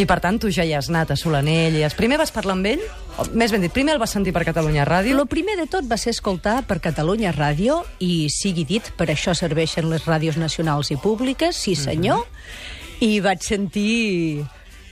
I 0.00 0.04
per 0.08 0.18
tant, 0.24 0.38
tu 0.40 0.50
ja 0.54 0.64
hi 0.64 0.72
has 0.76 0.88
anat 0.90 1.12
a 1.12 1.16
Solanell 1.18 1.76
i 1.78 1.82
has... 1.84 1.94
Primer 1.98 2.18
vas 2.20 2.32
parlar 2.34 2.56
amb 2.56 2.68
ell? 2.70 2.82
O, 3.18 3.26
més 3.38 3.52
ben 3.52 3.62
dit, 3.64 3.72
primer 3.74 3.94
el 3.96 4.00
vas 4.00 4.12
sentir 4.14 4.32
per 4.34 4.44
Catalunya 4.48 4.86
Ràdio? 4.88 5.16
Lo 5.18 5.26
primer 5.30 5.58
de 5.60 5.66
tot 5.70 5.86
va 5.90 5.98
ser 6.00 6.14
escoltar 6.14 6.62
per 6.68 6.78
Catalunya 6.84 7.32
Ràdio 7.36 7.82
i, 8.04 8.28
sigui 8.32 8.64
dit, 8.68 8.92
per 8.98 9.08
això 9.12 9.34
serveixen 9.36 9.88
les 9.92 10.06
ràdios 10.08 10.38
nacionals 10.40 10.92
i 10.94 10.98
públiques, 11.00 11.56
sí 11.56 11.76
senyor, 11.76 12.24
mm 12.24 12.30
-hmm. 12.30 13.08
i 13.08 13.20
vaig 13.20 13.42
sentir 13.42 14.44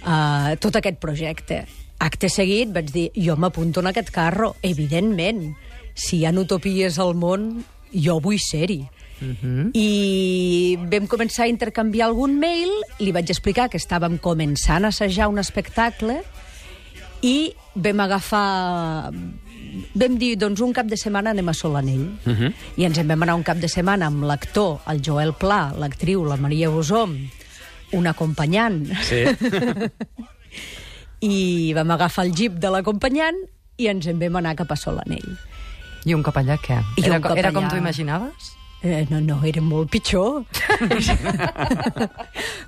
uh, 0.06 0.56
tot 0.61 0.76
aquest 0.76 0.99
projecte. 0.99 1.64
Acte 1.99 2.29
seguit 2.29 2.73
vaig 2.75 2.91
dir, 2.93 3.07
jo 3.17 3.37
m'apunto 3.41 3.81
en 3.81 3.88
aquest 3.91 4.11
carro, 4.12 4.55
evidentment 4.62 5.55
si 5.97 6.21
hi 6.21 6.26
ha 6.26 6.35
utopies 6.37 6.99
al 7.00 7.15
món, 7.17 7.65
jo 7.93 8.19
vull 8.21 8.38
ser-hi. 8.38 8.85
Uh 9.17 9.33
-huh. 9.33 9.71
I 9.73 10.76
vam 10.93 11.09
començar 11.09 11.45
a 11.45 11.49
intercanviar 11.49 12.09
algun 12.09 12.38
mail, 12.38 12.69
li 12.99 13.12
vaig 13.12 13.31
explicar 13.31 13.71
que 13.71 13.79
estàvem 13.79 14.19
començant 14.19 14.85
a 14.85 14.88
assajar 14.88 15.29
un 15.29 15.38
espectacle 15.38 16.23
i 17.23 17.55
vam 17.75 18.00
agafar 18.00 19.12
vam 19.95 20.19
dir, 20.19 20.37
doncs 20.37 20.61
un 20.61 20.73
cap 20.73 20.87
de 20.87 20.97
setmana 20.97 21.31
anem 21.31 21.49
a 21.49 21.55
Solanell. 21.55 22.07
Uh 22.26 22.33
-huh. 22.33 22.53
I 22.76 22.85
ens 22.85 22.99
en 22.99 23.09
vam 23.09 23.23
anar 23.23 23.35
un 23.35 23.43
cap 23.43 23.59
de 23.59 23.69
setmana 23.69 24.07
amb 24.07 24.25
l'actor, 24.25 24.81
el 24.87 25.00
Joel 25.03 25.33
Pla, 25.33 25.75
l'actriu, 25.79 26.25
la 26.25 26.37
Maria 26.37 26.69
Bosom, 26.69 27.31
un 27.93 28.07
acompanyant. 28.07 28.93
Sí. 29.03 29.25
I 31.26 31.73
vam 31.76 31.90
agafar 31.90 32.26
el 32.28 32.35
jeep 32.38 32.61
de 32.62 32.71
l'acompanyant 32.71 33.38
i 33.83 33.88
ens 33.90 34.06
en 34.06 34.21
vam 34.23 34.38
anar 34.40 34.54
cap 34.59 34.71
a 34.73 34.76
Solanell. 34.78 35.33
I 36.06 36.14
un 36.14 36.23
cop 36.23 36.37
allà, 36.38 36.54
què? 36.62 36.78
I 37.00 37.06
era, 37.09 37.16
un 37.18 37.25
cop 37.25 37.35
era 37.37 37.50
allà- 37.50 37.56
com 37.61 37.68
tu 37.73 37.76
imaginaves? 37.80 38.52
Eh, 38.87 39.06
no, 39.11 39.18
no, 39.25 39.40
era 39.42 39.62
molt 39.64 39.90
pitjor. 39.90 40.45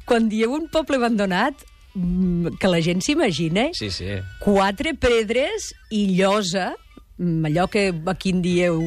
Quan 0.09 0.29
dieu 0.33 0.53
un 0.57 0.67
poble 0.73 0.97
abandonat, 0.99 1.55
mm, 1.95 2.57
que 2.59 2.71
la 2.73 2.81
gent 2.83 3.03
s'imagina, 3.05 3.69
Sí, 3.77 3.91
sí. 3.91 4.17
quatre 4.41 4.95
pedres 4.95 5.73
i 5.91 6.07
llosa, 6.17 6.73
mm, 7.19 7.45
allò 7.47 7.69
que 7.71 7.93
aquí 8.07 8.31
en 8.35 8.43
dieu 8.43 8.83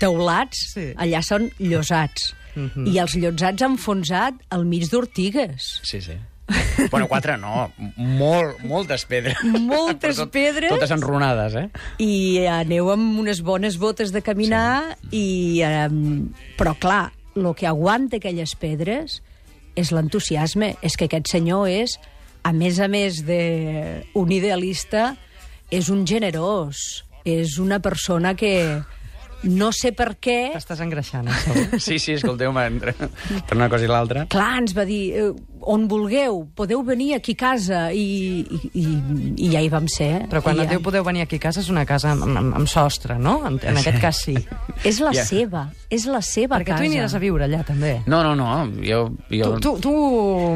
teulats, 0.00 0.72
Sí. 0.74 0.92
allà 0.96 1.22
són 1.22 1.50
llosats. 1.58 2.34
I 2.56 2.96
els 3.02 3.12
llosats 3.20 3.60
enfonsat 3.62 4.32
al 4.48 4.62
mig 4.64 4.86
d'ortigues. 4.88 5.80
Sí, 5.84 6.00
sí. 6.00 6.14
Bueno, 6.90 7.08
quatre 7.10 7.34
no, 7.40 7.70
molt, 7.96 8.60
moltes 8.62 9.06
pedres. 9.10 9.40
Moltes 9.42 10.20
Però 10.20 10.28
pedres. 10.30 10.70
Totes 10.70 10.92
enrunades, 10.94 11.56
eh? 11.58 11.66
I 12.02 12.46
aneu 12.52 12.92
amb 12.92 13.18
unes 13.22 13.42
bones 13.42 13.78
botes 13.82 14.12
de 14.14 14.22
caminar, 14.22 14.96
sí. 15.10 15.18
i, 15.18 15.64
um, 15.66 16.28
però 16.58 16.76
clar, 16.78 17.04
el 17.36 17.48
que 17.58 17.66
aguanta 17.68 18.20
aquelles 18.20 18.54
pedres 18.60 19.20
és 19.76 19.92
l'entusiasme. 19.92 20.74
És 20.86 20.96
que 20.96 21.10
aquest 21.10 21.32
senyor 21.34 21.68
és, 21.72 21.98
a 22.46 22.52
més 22.54 22.78
a 22.80 22.88
més 22.88 23.24
d'un 23.26 24.32
idealista, 24.32 25.14
és 25.74 25.90
un 25.90 26.06
generós, 26.06 27.02
és 27.26 27.58
una 27.58 27.80
persona 27.82 28.36
que 28.38 28.54
no 29.46 29.70
sé 29.74 29.92
per 29.96 30.14
què... 30.22 30.52
T'estàs 30.54 30.80
engreixant, 30.84 31.28
eh, 31.28 31.40
Saúl? 31.42 31.80
Sí, 31.82 31.98
sí, 32.02 32.14
escolteu-me, 32.16 32.64
entre, 32.70 32.94
per 32.96 33.58
una 33.58 33.68
cosa 33.72 33.86
i 33.86 33.90
l'altra. 33.90 34.24
Clar, 34.32 34.52
ens 34.62 34.74
va 34.76 34.86
dir, 34.88 35.02
eh, 35.18 35.28
on 35.66 35.88
vulgueu, 35.90 36.44
podeu 36.54 36.82
venir 36.86 37.14
aquí 37.16 37.34
a 37.34 37.40
casa, 37.40 37.80
i, 37.92 38.44
i, 38.46 38.70
i, 38.78 38.84
i 39.46 39.50
ja 39.50 39.60
hi 39.64 39.70
vam 39.72 39.88
ser. 39.90 40.28
Però 40.30 40.40
quan 40.44 40.60
I 40.60 40.64
et 40.64 40.70
diu 40.70 40.82
podeu 40.84 41.02
venir 41.06 41.24
aquí 41.24 41.40
a 41.40 41.42
casa 41.48 41.60
és 41.64 41.70
una 41.72 41.82
casa 41.88 42.12
amb, 42.14 42.22
amb, 42.30 42.54
amb 42.60 42.70
sostre, 42.70 43.16
no? 43.18 43.40
En, 43.48 43.58
en 43.66 43.80
aquest 43.80 43.98
cas 44.02 44.20
sí. 44.28 44.36
És 44.86 45.00
la 45.02 45.10
Ja. 45.16 45.24
seva, 45.26 45.64
és 45.90 46.04
la 46.06 46.20
seva 46.22 46.58
Perquè 46.60 46.70
casa. 46.74 46.78
tu 46.78 46.86
hi 46.86 46.92
aniràs 46.94 47.14
a 47.16 47.20
viure 47.22 47.44
allà, 47.48 47.64
també. 47.66 47.96
No, 48.06 48.22
no, 48.22 48.34
no, 48.38 48.48
jo... 48.84 49.00
jo... 49.30 49.52
Tu, 49.56 49.60
tu, 49.60 49.74
tu... 49.88 49.94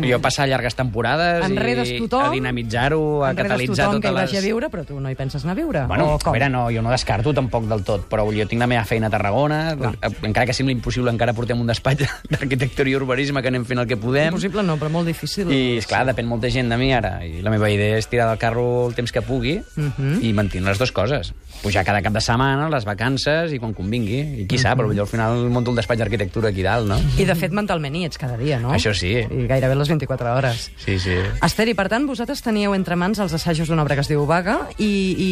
Jo 0.07 0.21
passar 0.23 0.47
llargues 0.51 0.75
temporades 0.79 1.45
Enredes 1.47 1.91
i 1.91 1.99
tothom, 2.05 2.29
a 2.29 2.31
dinamitzar-ho, 2.35 3.01
a 3.25 3.31
enredes 3.33 3.51
catalitzar 3.51 3.87
tothom 3.91 4.01
que 4.01 4.09
hi 4.09 4.15
totes 4.15 4.31
vagi 4.31 4.39
a 4.39 4.45
viure, 4.47 4.71
però 4.71 4.85
tu 4.87 5.01
no 5.01 5.11
hi 5.11 5.17
penses 5.19 5.43
anar 5.45 5.57
a 5.57 5.61
viure? 5.61 5.85
Bueno, 5.91 6.07
o 6.15 6.19
a 6.21 6.33
veure, 6.35 6.49
no, 6.53 6.67
jo 6.71 6.83
no 6.87 6.91
descarto 6.95 7.35
tampoc 7.35 7.67
del 7.71 7.83
tot, 7.87 8.07
però 8.11 8.27
jo 8.31 8.47
tinc 8.47 8.61
la 8.63 8.69
meva 8.71 8.85
feina 8.85 9.09
a 9.11 9.15
Tarragona, 9.15 9.61
eh, 9.75 10.13
encara 10.29 10.47
que 10.47 10.55
sembli 10.57 10.75
impossible, 10.77 11.11
encara 11.11 11.35
portem 11.35 11.59
un 11.61 11.67
despatx 11.71 12.07
d'arquitectura 12.33 12.91
i 12.91 12.95
urbanisme 12.99 13.43
que 13.43 13.51
anem 13.51 13.65
fent 13.67 13.83
el 13.83 13.89
que 13.91 13.99
podem. 14.01 14.31
Impossible 14.35 14.63
no, 14.67 14.77
però 14.81 14.91
molt 14.93 15.00
difícil. 15.05 15.51
I, 15.53 15.79
esclar, 15.79 16.05
depèn 16.09 16.27
molta 16.29 16.51
gent 16.51 16.69
de 16.71 16.77
mi 16.77 16.93
ara. 16.93 17.25
I 17.27 17.43
la 17.43 17.51
meva 17.51 17.71
idea 17.71 17.97
és 17.99 18.07
tirar 18.09 18.29
del 18.29 18.39
carro 18.39 18.89
el 18.89 18.95
temps 18.95 19.13
que 19.13 19.23
pugui 19.23 19.61
Mhm. 19.77 20.19
i 20.23 20.33
mantenir 20.33 20.67
les 20.67 20.79
dues 20.79 20.93
coses. 20.93 21.33
Pujar 21.63 21.85
cada 21.85 22.01
cap 22.03 22.13
de 22.13 22.21
setmana, 22.21 22.69
les 22.71 22.85
vacances 22.85 23.53
i 23.53 23.59
quan 23.59 23.75
convingui. 23.75 24.43
I 24.43 24.47
qui 24.47 24.59
sap, 24.59 24.79
Mhm. 24.79 24.87
potser 24.87 25.01
al 25.01 25.07
final 25.07 25.51
munto 25.51 25.71
el 25.71 25.77
despatx 25.77 25.99
d'arquitectura 25.99 26.49
aquí 26.49 26.63
dalt, 26.63 26.89
no? 26.89 26.99
I 27.19 27.25
de 27.25 27.35
fet, 27.35 27.53
mentalment 27.53 27.95
hi 27.97 28.05
ets 28.07 28.19
cada 28.19 28.37
dia, 28.37 28.59
no? 28.59 28.73
Això 28.73 28.95
sí. 28.95 29.17
I 29.19 29.47
gairebé 29.47 29.75
les 29.75 29.89
24 29.89 30.35
hores. 30.35 30.71
Sí, 30.79 30.99
sí. 30.99 31.15
Esther, 31.43 31.69
i 31.69 31.75
per 31.75 31.89
tant, 31.89 32.07
vosaltres 32.07 32.41
teníeu 32.43 32.75
entre 32.75 32.97
mans 32.97 33.19
els 33.19 33.33
assajos 33.33 33.69
d'una 33.69 33.83
obra 33.83 33.95
que 33.95 34.01
es 34.03 34.09
diu 34.09 34.25
Vaga 34.27 34.69
i, 34.79 34.85
i, 34.85 35.31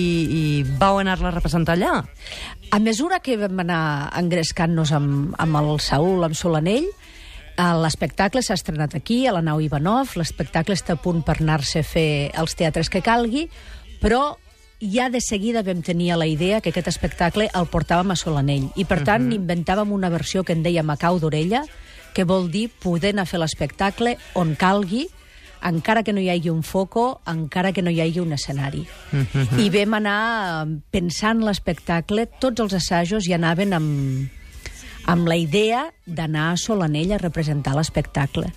i 0.61 0.65
vau 0.79 0.99
anar-la 0.99 1.29
a 1.29 1.31
representar 1.31 1.77
allà. 1.77 2.05
A 2.71 2.79
mesura 2.79 3.21
que 3.21 3.37
vam 3.39 3.59
anar 3.61 4.11
engrescant-nos 4.19 4.93
amb, 4.93 5.35
amb 5.39 5.57
el 5.57 5.81
Saúl, 5.81 6.23
amb 6.25 6.35
Solanell, 6.35 6.85
l'espectacle 7.59 8.43
s'ha 8.43 8.55
estrenat 8.55 8.95
aquí, 8.95 9.27
a 9.27 9.33
la 9.35 9.43
nau 9.43 9.61
Ivanov, 9.61 10.15
l'espectacle 10.17 10.77
està 10.79 10.95
a 10.95 11.03
punt 11.03 11.25
per 11.27 11.41
anar-se 11.41 11.83
a 11.83 11.87
fer 11.87 12.31
els 12.39 12.55
teatres 12.55 12.91
que 12.91 13.03
calgui, 13.03 13.49
però 13.99 14.37
ja 14.79 15.09
de 15.11 15.21
seguida 15.21 15.65
vam 15.67 15.83
tenir 15.83 16.15
la 16.15 16.29
idea 16.31 16.61
que 16.61 16.71
aquest 16.71 16.89
espectacle 16.89 17.49
el 17.51 17.67
portàvem 17.67 18.15
a 18.15 18.17
Solanell. 18.17 18.71
I 18.79 18.87
per 18.87 19.03
tant 19.03 19.33
inventàvem 19.35 19.91
una 19.93 20.11
versió 20.11 20.45
que 20.47 20.55
en 20.55 20.63
dèiem 20.63 20.91
a 20.91 20.97
cau 20.97 21.19
d'orella 21.19 21.65
que 22.15 22.25
vol 22.25 22.47
dir 22.51 22.69
poder 22.71 23.13
anar 23.13 23.27
a 23.27 23.31
fer 23.31 23.43
l'espectacle 23.43 24.17
on 24.39 24.55
calgui 24.59 25.09
encara 25.63 26.03
que 26.03 26.13
no 26.13 26.21
hi 26.21 26.29
hagi 26.31 26.51
un 26.51 26.63
foco, 26.63 27.21
encara 27.27 27.73
que 27.73 27.83
no 27.83 27.91
hi 27.91 28.01
hagi 28.01 28.21
un 28.21 28.33
escenari. 28.33 28.85
I 29.59 29.69
vam 29.75 29.99
anar 29.99 30.19
eh, 30.63 30.77
pensant 30.95 31.43
l'espectacle, 31.45 32.29
tots 32.39 32.63
els 32.63 32.77
assajos 32.79 33.27
hi 33.27 33.35
anaven 33.35 33.75
amb, 33.75 34.38
amb 35.09 35.29
la 35.29 35.39
idea 35.41 35.89
d'anar 36.05 36.53
a 36.53 36.57
Solanell 36.61 37.15
a 37.17 37.21
representar 37.23 37.75
l'espectacle. 37.77 38.51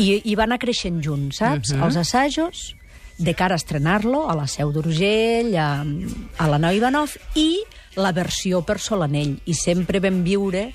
I, 0.00 0.22
I 0.24 0.36
va 0.38 0.46
anar 0.48 0.60
creixent 0.62 1.02
junts, 1.04 1.42
saps? 1.42 1.74
Els 1.76 1.98
assajos, 2.00 2.70
de 3.20 3.34
cara 3.36 3.54
a 3.54 3.60
estrenar-lo 3.60 4.24
a 4.30 4.36
la 4.38 4.46
Seu 4.48 4.72
d'Urgell, 4.72 5.52
a, 5.60 5.84
a 5.84 6.48
la 6.48 6.60
Nau 6.62 6.72
Ivanov, 6.72 7.18
i 7.36 7.60
la 8.00 8.14
versió 8.16 8.62
per 8.64 8.78
Solanell. 8.80 9.36
I 9.44 9.54
sempre 9.54 10.00
vam 10.00 10.22
viure 10.24 10.70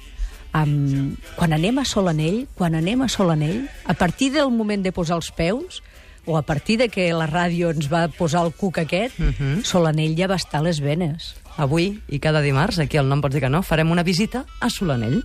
amb... 0.54 1.18
quan 1.40 1.58
anem 1.58 1.82
a 1.82 1.88
Solanell, 1.90 2.46
quan 2.54 2.78
anem 2.78 3.02
a 3.02 3.10
Solanell, 3.10 3.66
a 3.90 3.98
partir 3.98 4.30
del 4.36 4.54
moment 4.54 4.86
de 4.86 4.94
posar 4.94 5.18
els 5.18 5.32
peus, 5.34 5.82
o 6.26 6.38
a 6.38 6.44
partir 6.46 6.78
de 6.82 6.90
que 6.90 7.10
la 7.14 7.28
ràdio 7.30 7.74
ens 7.74 7.90
va 7.90 8.08
posar 8.14 8.46
el 8.46 8.54
cuc 8.54 8.80
aquest, 8.82 9.18
Solanell 9.66 10.16
ja 10.18 10.30
va 10.30 10.38
estar 10.42 10.62
a 10.62 10.68
les 10.70 10.82
venes. 10.82 11.34
Avui 11.58 12.02
i 12.08 12.20
cada 12.20 12.42
dimarts, 12.44 12.80
aquí 12.84 13.00
al 13.00 13.08
Nom 13.10 13.24
Pots 13.24 13.38
dir 13.38 13.46
que 13.46 13.52
no, 13.52 13.64
farem 13.64 13.92
una 13.96 14.04
visita 14.04 14.46
a 14.60 14.70
Solanell. 14.70 15.24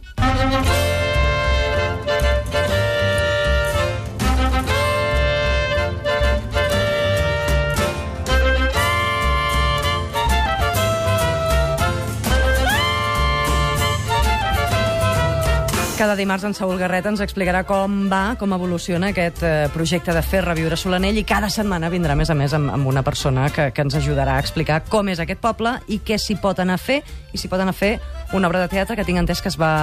Cada 16.00 16.16
dimarts 16.16 16.45
en 16.49 16.54
Saúl 16.57 16.78
Garreta 16.80 17.11
ens 17.12 17.21
explicarà 17.21 17.61
com 17.69 18.07
va, 18.09 18.33
com 18.40 18.54
evoluciona 18.57 19.11
aquest 19.12 19.42
eh, 19.45 19.66
projecte 19.75 20.14
de 20.16 20.23
fer 20.25 20.38
reviure 20.47 20.78
Solanell 20.80 21.19
i 21.21 21.26
cada 21.28 21.50
setmana 21.52 21.90
vindrà, 21.92 22.14
a 22.16 22.16
més 22.16 22.30
a 22.33 22.37
més, 22.38 22.54
amb, 22.57 22.71
amb 22.73 22.88
una 22.88 23.02
persona 23.04 23.50
que, 23.52 23.66
que 23.76 23.85
ens 23.85 23.99
ajudarà 23.99 24.38
a 24.38 24.40
explicar 24.40 24.78
com 24.88 25.11
és 25.12 25.21
aquest 25.21 25.42
poble 25.45 25.75
i 25.92 25.99
què 26.00 26.16
s'hi 26.16 26.38
pot 26.40 26.62
anar 26.64 26.78
a 26.78 26.80
fer 26.80 27.02
i 27.04 27.37
s'hi 27.42 27.50
pot 27.52 27.61
anar 27.61 27.75
a 27.76 27.78
fer 27.83 27.90
una 28.33 28.49
obra 28.49 28.62
de 28.64 28.71
teatre 28.73 28.97
que 28.97 29.04
tinc 29.04 29.21
entès 29.21 29.45
que 29.45 29.52
es 29.52 29.59
va 29.61 29.75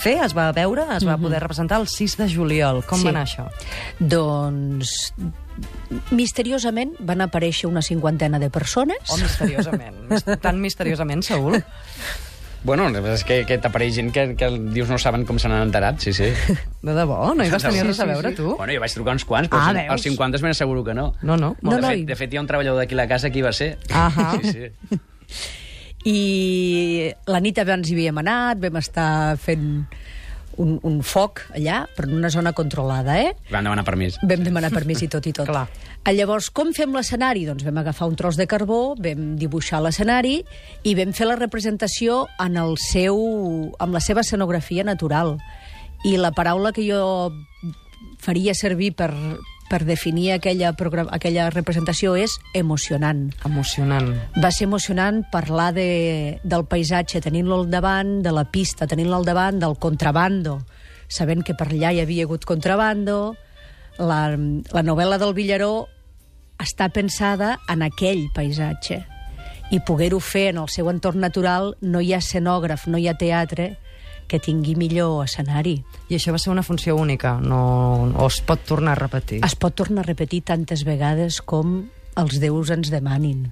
fer, 0.00 0.14
es 0.24 0.32
va 0.32 0.46
veure, 0.56 0.86
es 0.96 1.04
va 1.04 1.18
poder 1.20 1.42
representar 1.44 1.76
el 1.82 1.84
6 1.92 2.16
de 2.22 2.30
juliol. 2.32 2.80
Com 2.88 3.02
Sí. 3.02 3.04
va 3.04 3.12
anar 3.12 3.26
això? 3.28 3.44
Doncs 4.00 5.12
misteriosament 6.08 6.96
van 7.04 7.20
aparèixer 7.20 7.68
una 7.68 7.82
cinquantena 7.84 8.40
de 8.40 8.48
persones. 8.48 9.12
Oh, 9.12 9.20
misteriosament. 9.20 10.06
Mis- 10.08 10.24
Tan 10.40 10.56
misteriosament, 10.64 11.20
Saúl. 11.28 11.60
Bueno, 12.62 12.90
és 13.14 13.22
que, 13.24 13.38
que 13.48 13.56
t'apareix 13.56 13.94
gent 13.96 14.10
que, 14.12 14.24
que 14.36 14.50
dius 14.74 14.90
no 14.92 14.98
saben 15.00 15.24
com 15.24 15.38
se 15.40 15.48
n'han 15.48 15.62
enterat, 15.70 16.00
sí, 16.04 16.12
sí. 16.12 16.28
De 16.86 16.92
debò? 16.96 17.32
No 17.34 17.44
hi 17.46 17.52
vas 17.52 17.64
tenir 17.64 17.86
res 17.86 18.00
a 18.04 18.06
veure, 18.10 18.34
sí. 18.34 18.36
tu? 18.42 18.50
Bueno, 18.58 18.74
jo 18.76 18.82
vaig 18.82 18.92
trucar 18.98 19.14
uns 19.16 19.24
quants, 19.24 19.48
però 19.48 19.62
Ah, 19.62 19.70
ah, 19.70 19.76
veus? 19.78 19.94
els 19.96 20.04
50 20.10 20.42
ben 20.44 20.52
asseguro 20.52 20.84
que 20.84 20.94
no. 20.94 21.14
No, 21.22 21.38
no. 21.40 21.54
No, 21.62 21.70
de, 21.72 21.80
no, 21.80 21.88
fet, 21.88 22.04
de 22.10 22.18
fet, 22.20 22.34
hi 22.34 22.40
ha 22.40 22.44
un 22.44 22.50
treballador 22.50 22.82
d'aquí 22.82 22.98
a 22.98 23.00
la 23.00 23.08
casa 23.08 23.30
que 23.32 23.40
hi 23.40 23.46
va 23.48 23.54
ser. 23.56 23.76
Ahà. 23.90 24.34
Sí, 24.44 24.52
sí. 24.52 25.00
I 26.10 27.12
la 27.28 27.40
nit 27.44 27.58
abans 27.60 27.88
hi 27.90 27.92
havíem 27.96 28.20
anat, 28.22 28.60
vam 28.62 28.78
estar 28.80 29.36
fent 29.40 29.66
un, 30.60 30.76
un 30.86 31.00
foc 31.06 31.42
allà, 31.56 31.82
però 31.96 32.08
en 32.08 32.18
una 32.18 32.30
zona 32.32 32.52
controlada, 32.56 33.16
eh? 33.20 33.32
Van 33.50 33.66
demanar 33.66 33.84
permís. 33.86 34.18
Vam 34.22 34.44
demanar 34.44 34.70
permís 34.74 35.02
i 35.06 35.08
tot 35.12 35.26
i 35.26 35.32
tot. 35.36 35.48
Clar. 35.50 35.66
Ah, 36.04 36.14
Llavors, 36.16 36.50
com 36.54 36.74
fem 36.76 36.92
l'escenari? 36.96 37.46
Doncs 37.48 37.64
vam 37.66 37.80
agafar 37.82 38.08
un 38.10 38.16
tros 38.16 38.38
de 38.40 38.46
carbó, 38.50 38.94
vam 39.00 39.34
dibuixar 39.40 39.82
l'escenari 39.84 40.40
i 40.84 40.94
vam 40.98 41.14
fer 41.16 41.28
la 41.28 41.38
representació 41.40 42.24
en 42.40 42.56
el 42.60 42.76
seu, 42.80 43.20
amb 43.80 43.96
la 43.96 44.04
seva 44.04 44.24
escenografia 44.24 44.84
natural. 44.84 45.38
I 46.08 46.16
la 46.16 46.32
paraula 46.32 46.72
que 46.72 46.86
jo 46.86 47.02
faria 48.20 48.54
servir 48.56 48.94
per, 48.96 49.10
per 49.70 49.84
definir 49.86 50.32
aquella, 50.34 50.72
aquella 51.14 51.46
representació 51.54 52.16
és 52.18 52.34
emocionant. 52.58 53.28
Emocionant. 53.46 54.10
Va 54.42 54.50
ser 54.50 54.66
emocionant 54.66 55.22
parlar 55.30 55.70
de, 55.76 56.40
del 56.42 56.66
paisatge 56.66 57.22
tenint-lo 57.22 57.60
al 57.62 57.70
davant, 57.70 58.18
de 58.24 58.34
la 58.34 58.44
pista 58.50 58.88
tenint-lo 58.90 59.20
al 59.20 59.28
davant, 59.28 59.60
del 59.62 59.78
contrabando, 59.78 60.58
sabent 61.06 61.46
que 61.46 61.54
per 61.54 61.68
allà 61.70 61.94
hi 61.94 62.02
havia 62.02 62.26
hagut 62.26 62.44
contrabando. 62.48 63.36
La, 64.00 64.34
la 64.34 64.82
novel·la 64.82 65.20
del 65.22 65.36
Villaró 65.38 65.86
està 66.60 66.90
pensada 66.90 67.56
en 67.70 67.86
aquell 67.86 68.26
paisatge 68.34 69.00
i 69.70 69.78
poder-ho 69.86 70.18
fer 70.18 70.48
en 70.50 70.58
el 70.58 70.68
seu 70.72 70.90
entorn 70.90 71.22
natural 71.22 71.76
no 71.80 72.00
hi 72.02 72.10
ha 72.12 72.18
escenògraf, 72.18 72.88
no 72.90 72.98
hi 72.98 73.06
ha 73.06 73.14
teatre 73.14 73.76
que 74.30 74.38
tingui 74.42 74.76
millor 74.78 75.24
escenari. 75.26 75.80
I 76.08 76.18
això 76.18 76.34
va 76.34 76.40
ser 76.42 76.52
una 76.54 76.64
funció 76.66 76.96
única, 76.96 77.36
no, 77.42 77.60
o 78.14 78.26
es 78.30 78.40
pot 78.46 78.62
tornar 78.66 78.94
a 78.94 79.02
repetir? 79.02 79.42
Es 79.46 79.56
pot 79.58 79.74
tornar 79.74 80.04
a 80.04 80.10
repetir 80.10 80.44
tantes 80.46 80.86
vegades 80.86 81.42
com 81.42 81.82
els 82.20 82.38
déus 82.42 82.70
ens 82.70 82.92
demanin. 82.92 83.48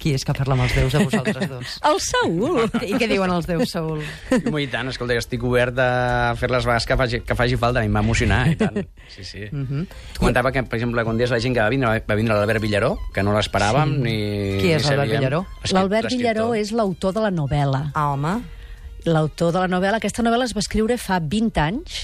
Qui 0.00 0.14
és 0.16 0.22
que 0.24 0.32
parla 0.32 0.56
amb 0.56 0.64
els 0.64 0.72
déus 0.72 0.94
de 0.96 1.02
vosaltres 1.04 1.48
dos? 1.50 1.72
El 1.90 1.98
Saúl! 2.00 2.62
I 2.88 2.94
què 2.96 3.08
diuen 3.10 3.32
els 3.34 3.44
déus, 3.44 3.74
Saúl? 3.74 4.00
I 4.32 4.68
tant, 4.72 4.88
escolta, 4.88 5.12
jo 5.12 5.20
estic 5.20 5.42
obert 5.44 5.76
a 5.82 6.32
fer 6.40 6.48
les 6.48 6.64
vegades 6.64 6.86
que 6.88 6.96
faci, 6.96 7.20
que 7.28 7.36
faci 7.36 7.58
falta. 7.60 7.82
A 7.82 7.84
mi 7.84 7.92
em 7.92 7.98
va 7.98 8.02
emocionar, 8.04 8.46
i 8.48 8.56
tant. 8.60 8.80
Sí, 9.12 9.24
sí. 9.28 9.42
Mm. 9.50 9.66
-hmm. 9.66 9.86
Comentava 10.16 10.52
que, 10.52 10.62
per 10.62 10.78
exemple, 10.78 11.04
quan 11.04 11.20
deies 11.20 11.30
la 11.30 11.40
gent 11.40 11.54
que 11.54 11.60
va 11.60 11.68
vindre, 11.68 12.00
va 12.08 12.14
vindre 12.14 12.34
l'Albert 12.34 12.62
Villaró, 12.62 12.96
que 13.12 13.22
no 13.22 13.36
l'esperàvem 13.36 13.96
sí. 13.96 14.00
ni 14.00 14.16
Qui 14.62 14.72
és 14.72 14.88
l'Albert. 14.88 15.10
Villaró? 15.10 15.44
L'Albert. 15.72 16.08
Villaró 16.08 16.54
és 16.54 16.72
l'autor 16.72 17.12
de 17.12 17.20
la 17.20 17.30
novel·la. 17.30 17.92
Ah, 17.92 18.12
home. 18.14 18.59
L'autor 19.08 19.52
de 19.54 19.62
la 19.62 19.70
novel·la, 19.70 20.00
aquesta 20.00 20.24
novel·la 20.26 20.48
es 20.48 20.54
va 20.56 20.64
escriure 20.64 20.98
fa 21.00 21.20
20 21.20 21.60
anys. 21.62 22.00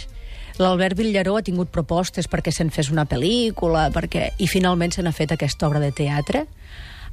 L'Albert 0.57 0.97
Villaró 0.97 1.37
ha 1.37 1.45
tingut 1.45 1.69
propostes 1.73 2.31
perquè 2.33 2.53
se'n 2.55 2.71
fes 2.73 2.88
una 2.93 3.05
pel·lícula, 3.09 3.91
perquè... 3.93 4.31
i 4.41 4.49
finalment 4.49 4.95
se 4.95 5.05
n'ha 5.05 5.12
fet 5.12 5.35
aquesta 5.35 5.69
obra 5.69 5.83
de 5.83 5.93
teatre 5.93 6.47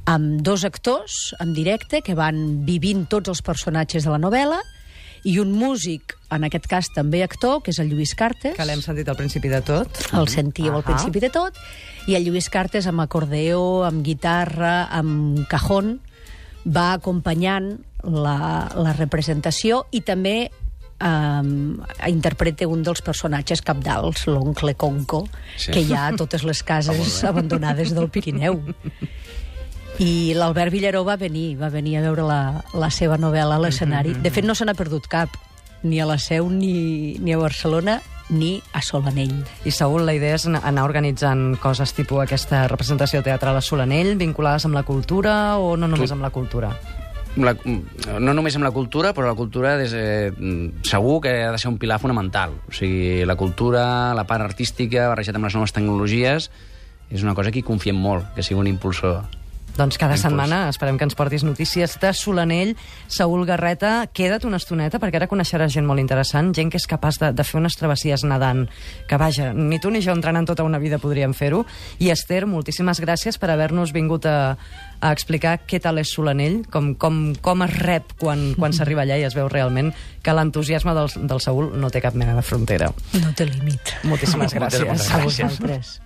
amb 0.04 0.40
dos 0.44 0.64
actors 0.64 1.34
en 1.40 1.54
directe 1.56 2.02
que 2.04 2.16
van 2.16 2.64
vivint 2.64 3.06
tots 3.08 3.32
els 3.32 3.40
personatges 3.44 4.04
de 4.04 4.12
la 4.12 4.20
novel·la 4.20 4.60
i 5.24 5.38
un 5.40 5.54
músic, 5.56 6.18
en 6.36 6.44
aquest 6.44 6.66
cas 6.68 6.90
també 6.92 7.22
actor, 7.24 7.62
que 7.64 7.72
és 7.72 7.78
el 7.80 7.88
Lluís 7.88 8.12
Cartes. 8.16 8.52
Que 8.58 8.66
l'hem 8.68 8.82
sentit 8.84 9.08
al 9.08 9.16
principi 9.16 9.48
de 9.48 9.62
tot. 9.64 10.02
El 10.12 10.28
sentíeu 10.28 10.74
al 10.74 10.82
Ahà. 10.82 10.90
principi 10.90 11.22
de 11.24 11.30
tot. 11.32 11.56
I 12.06 12.18
el 12.18 12.26
Lluís 12.28 12.50
Cartes 12.52 12.84
amb 12.90 13.00
acordeó, 13.00 13.86
amb 13.88 14.04
guitarra, 14.04 14.84
amb 14.92 15.46
cajón, 15.48 15.96
va 16.68 16.92
acompanyant 16.92 17.78
la, 18.06 18.68
la 18.76 18.92
representació 18.96 19.84
i 19.92 20.00
també 20.04 20.50
um, 21.00 21.80
interpreta 22.08 22.68
un 22.68 22.82
dels 22.86 23.02
personatges 23.02 23.62
capdals, 23.62 24.26
l'oncle 24.28 24.74
Conco, 24.74 25.24
Sí. 25.56 25.72
que 25.72 25.80
hi 25.82 25.92
ha 25.94 26.08
a 26.08 26.16
totes 26.16 26.44
les 26.44 26.62
cases 26.62 27.22
abandonades 27.24 27.94
del 27.94 28.10
Pirineu. 28.10 28.60
I 30.02 30.34
l'Albert 30.34 30.72
Villaró 30.74 31.04
va 31.06 31.14
venir, 31.16 31.54
va 31.56 31.68
venir 31.70 31.98
a 31.98 32.02
veure 32.02 32.24
la, 32.26 32.40
la 32.74 32.90
seva 32.90 33.16
novel·la 33.20 33.60
a 33.60 33.62
l'escenari. 33.62 34.16
De 34.24 34.32
fet, 34.34 34.44
no 34.44 34.56
se 34.58 34.66
n'ha 34.66 34.74
perdut 34.74 35.06
cap, 35.06 35.30
ni 35.84 36.00
a 36.02 36.06
la 36.08 36.18
Seu, 36.18 36.48
ni, 36.50 37.14
ni 37.22 37.32
a 37.32 37.38
Barcelona, 37.38 38.00
ni 38.30 38.56
a 38.72 38.80
Solanell. 38.82 39.36
I 39.68 39.70
Saúl, 39.70 40.02
la 40.08 40.14
idea 40.16 40.34
és 40.34 40.48
anar 40.48 40.82
organitzant 40.82 41.58
coses 41.62 41.92
tipus 41.94 42.24
aquesta 42.24 42.64
representació 42.66 43.22
teatral 43.22 43.60
a 43.60 43.62
Solanell, 43.62 44.16
vinculades 44.18 44.64
amb 44.66 44.74
la 44.74 44.82
cultura 44.82 45.58
o 45.62 45.76
no 45.76 45.86
només 45.86 46.10
amb 46.10 46.24
la 46.24 46.32
cultura? 46.34 46.72
La, 47.34 47.56
no 48.22 48.34
només 48.36 48.54
amb 48.54 48.62
la 48.62 48.70
cultura, 48.70 49.10
però 49.14 49.26
la 49.26 49.34
cultura 49.34 49.74
des, 49.80 49.90
eh, 49.96 50.30
segur 50.86 51.20
que 51.24 51.32
ha 51.42 51.50
de 51.50 51.58
ser 51.58 51.72
un 51.72 51.78
pilar 51.82 51.98
fonamental. 51.98 52.54
O 52.68 52.72
sigui, 52.72 53.24
la 53.26 53.34
cultura, 53.34 54.14
la 54.14 54.26
part 54.28 54.44
artística, 54.44 55.08
barrejat 55.10 55.34
amb 55.34 55.48
les 55.48 55.56
noves 55.58 55.74
tecnologies, 55.74 56.50
és 57.10 57.24
una 57.26 57.34
cosa 57.34 57.50
que 57.50 57.60
hi 57.60 57.66
confiem 57.66 57.98
molt, 57.98 58.30
que 58.36 58.46
sigui 58.46 58.60
un 58.60 58.70
impulsor. 58.70 59.24
Doncs 59.74 59.98
cada 59.98 60.14
Impuls. 60.14 60.22
setmana 60.22 60.68
esperem 60.70 60.96
que 60.96 61.02
ens 61.02 61.16
portis 61.18 61.42
notícies 61.42 61.96
de 61.98 62.12
Solanell. 62.14 62.76
Saúl 63.10 63.42
Garreta, 63.44 64.06
queda't 64.14 64.46
una 64.46 64.60
estoneta, 64.60 65.00
perquè 65.02 65.18
ara 65.18 65.26
coneixeràs 65.26 65.72
gent 65.74 65.86
molt 65.88 65.98
interessant, 65.98 66.52
gent 66.54 66.70
que 66.70 66.78
és 66.78 66.86
capaç 66.86 67.18
de, 67.18 67.32
de 67.34 67.42
fer 67.42 67.58
unes 67.58 67.74
travessies 67.74 68.22
nedant, 68.22 68.68
que 69.10 69.18
vaja, 69.18 69.50
ni 69.52 69.80
tu 69.82 69.90
ni 69.90 69.98
jo 70.04 70.14
entrenant 70.14 70.46
tota 70.46 70.62
una 70.62 70.78
vida 70.78 71.00
podríem 71.02 71.34
fer-ho. 71.34 71.64
I 71.98 72.12
Esther, 72.14 72.44
moltíssimes 72.46 73.02
gràcies 73.02 73.34
per 73.42 73.50
haver-nos 73.50 73.90
vingut 73.92 74.30
a, 74.30 74.54
a 75.02 75.10
explicar 75.12 75.56
què 75.66 75.82
tal 75.82 75.98
és 75.98 76.14
Solanell, 76.14 76.62
com, 76.70 76.94
com, 76.94 77.34
com 77.42 77.66
es 77.66 77.74
rep 77.82 78.14
quan, 78.22 78.52
quan 78.54 78.72
s'arriba 78.72 79.02
allà 79.02 79.18
i 79.18 79.26
es 79.26 79.34
veu 79.34 79.50
realment 79.50 79.90
que 80.22 80.32
l'entusiasme 80.38 80.94
del, 80.94 81.10
del 81.26 81.42
Saúl 81.42 81.72
no 81.74 81.90
té 81.90 82.00
cap 82.00 82.14
mena 82.14 82.38
de 82.38 82.46
frontera. 82.46 82.92
No 83.18 83.34
té 83.34 83.50
límit. 83.50 83.96
Moltíssimes 84.06 84.54
gràcies. 84.54 84.86
Moltes 84.86 85.10
A 85.10 85.18
gràcies. 85.18 85.42
vosaltres. 85.50 85.96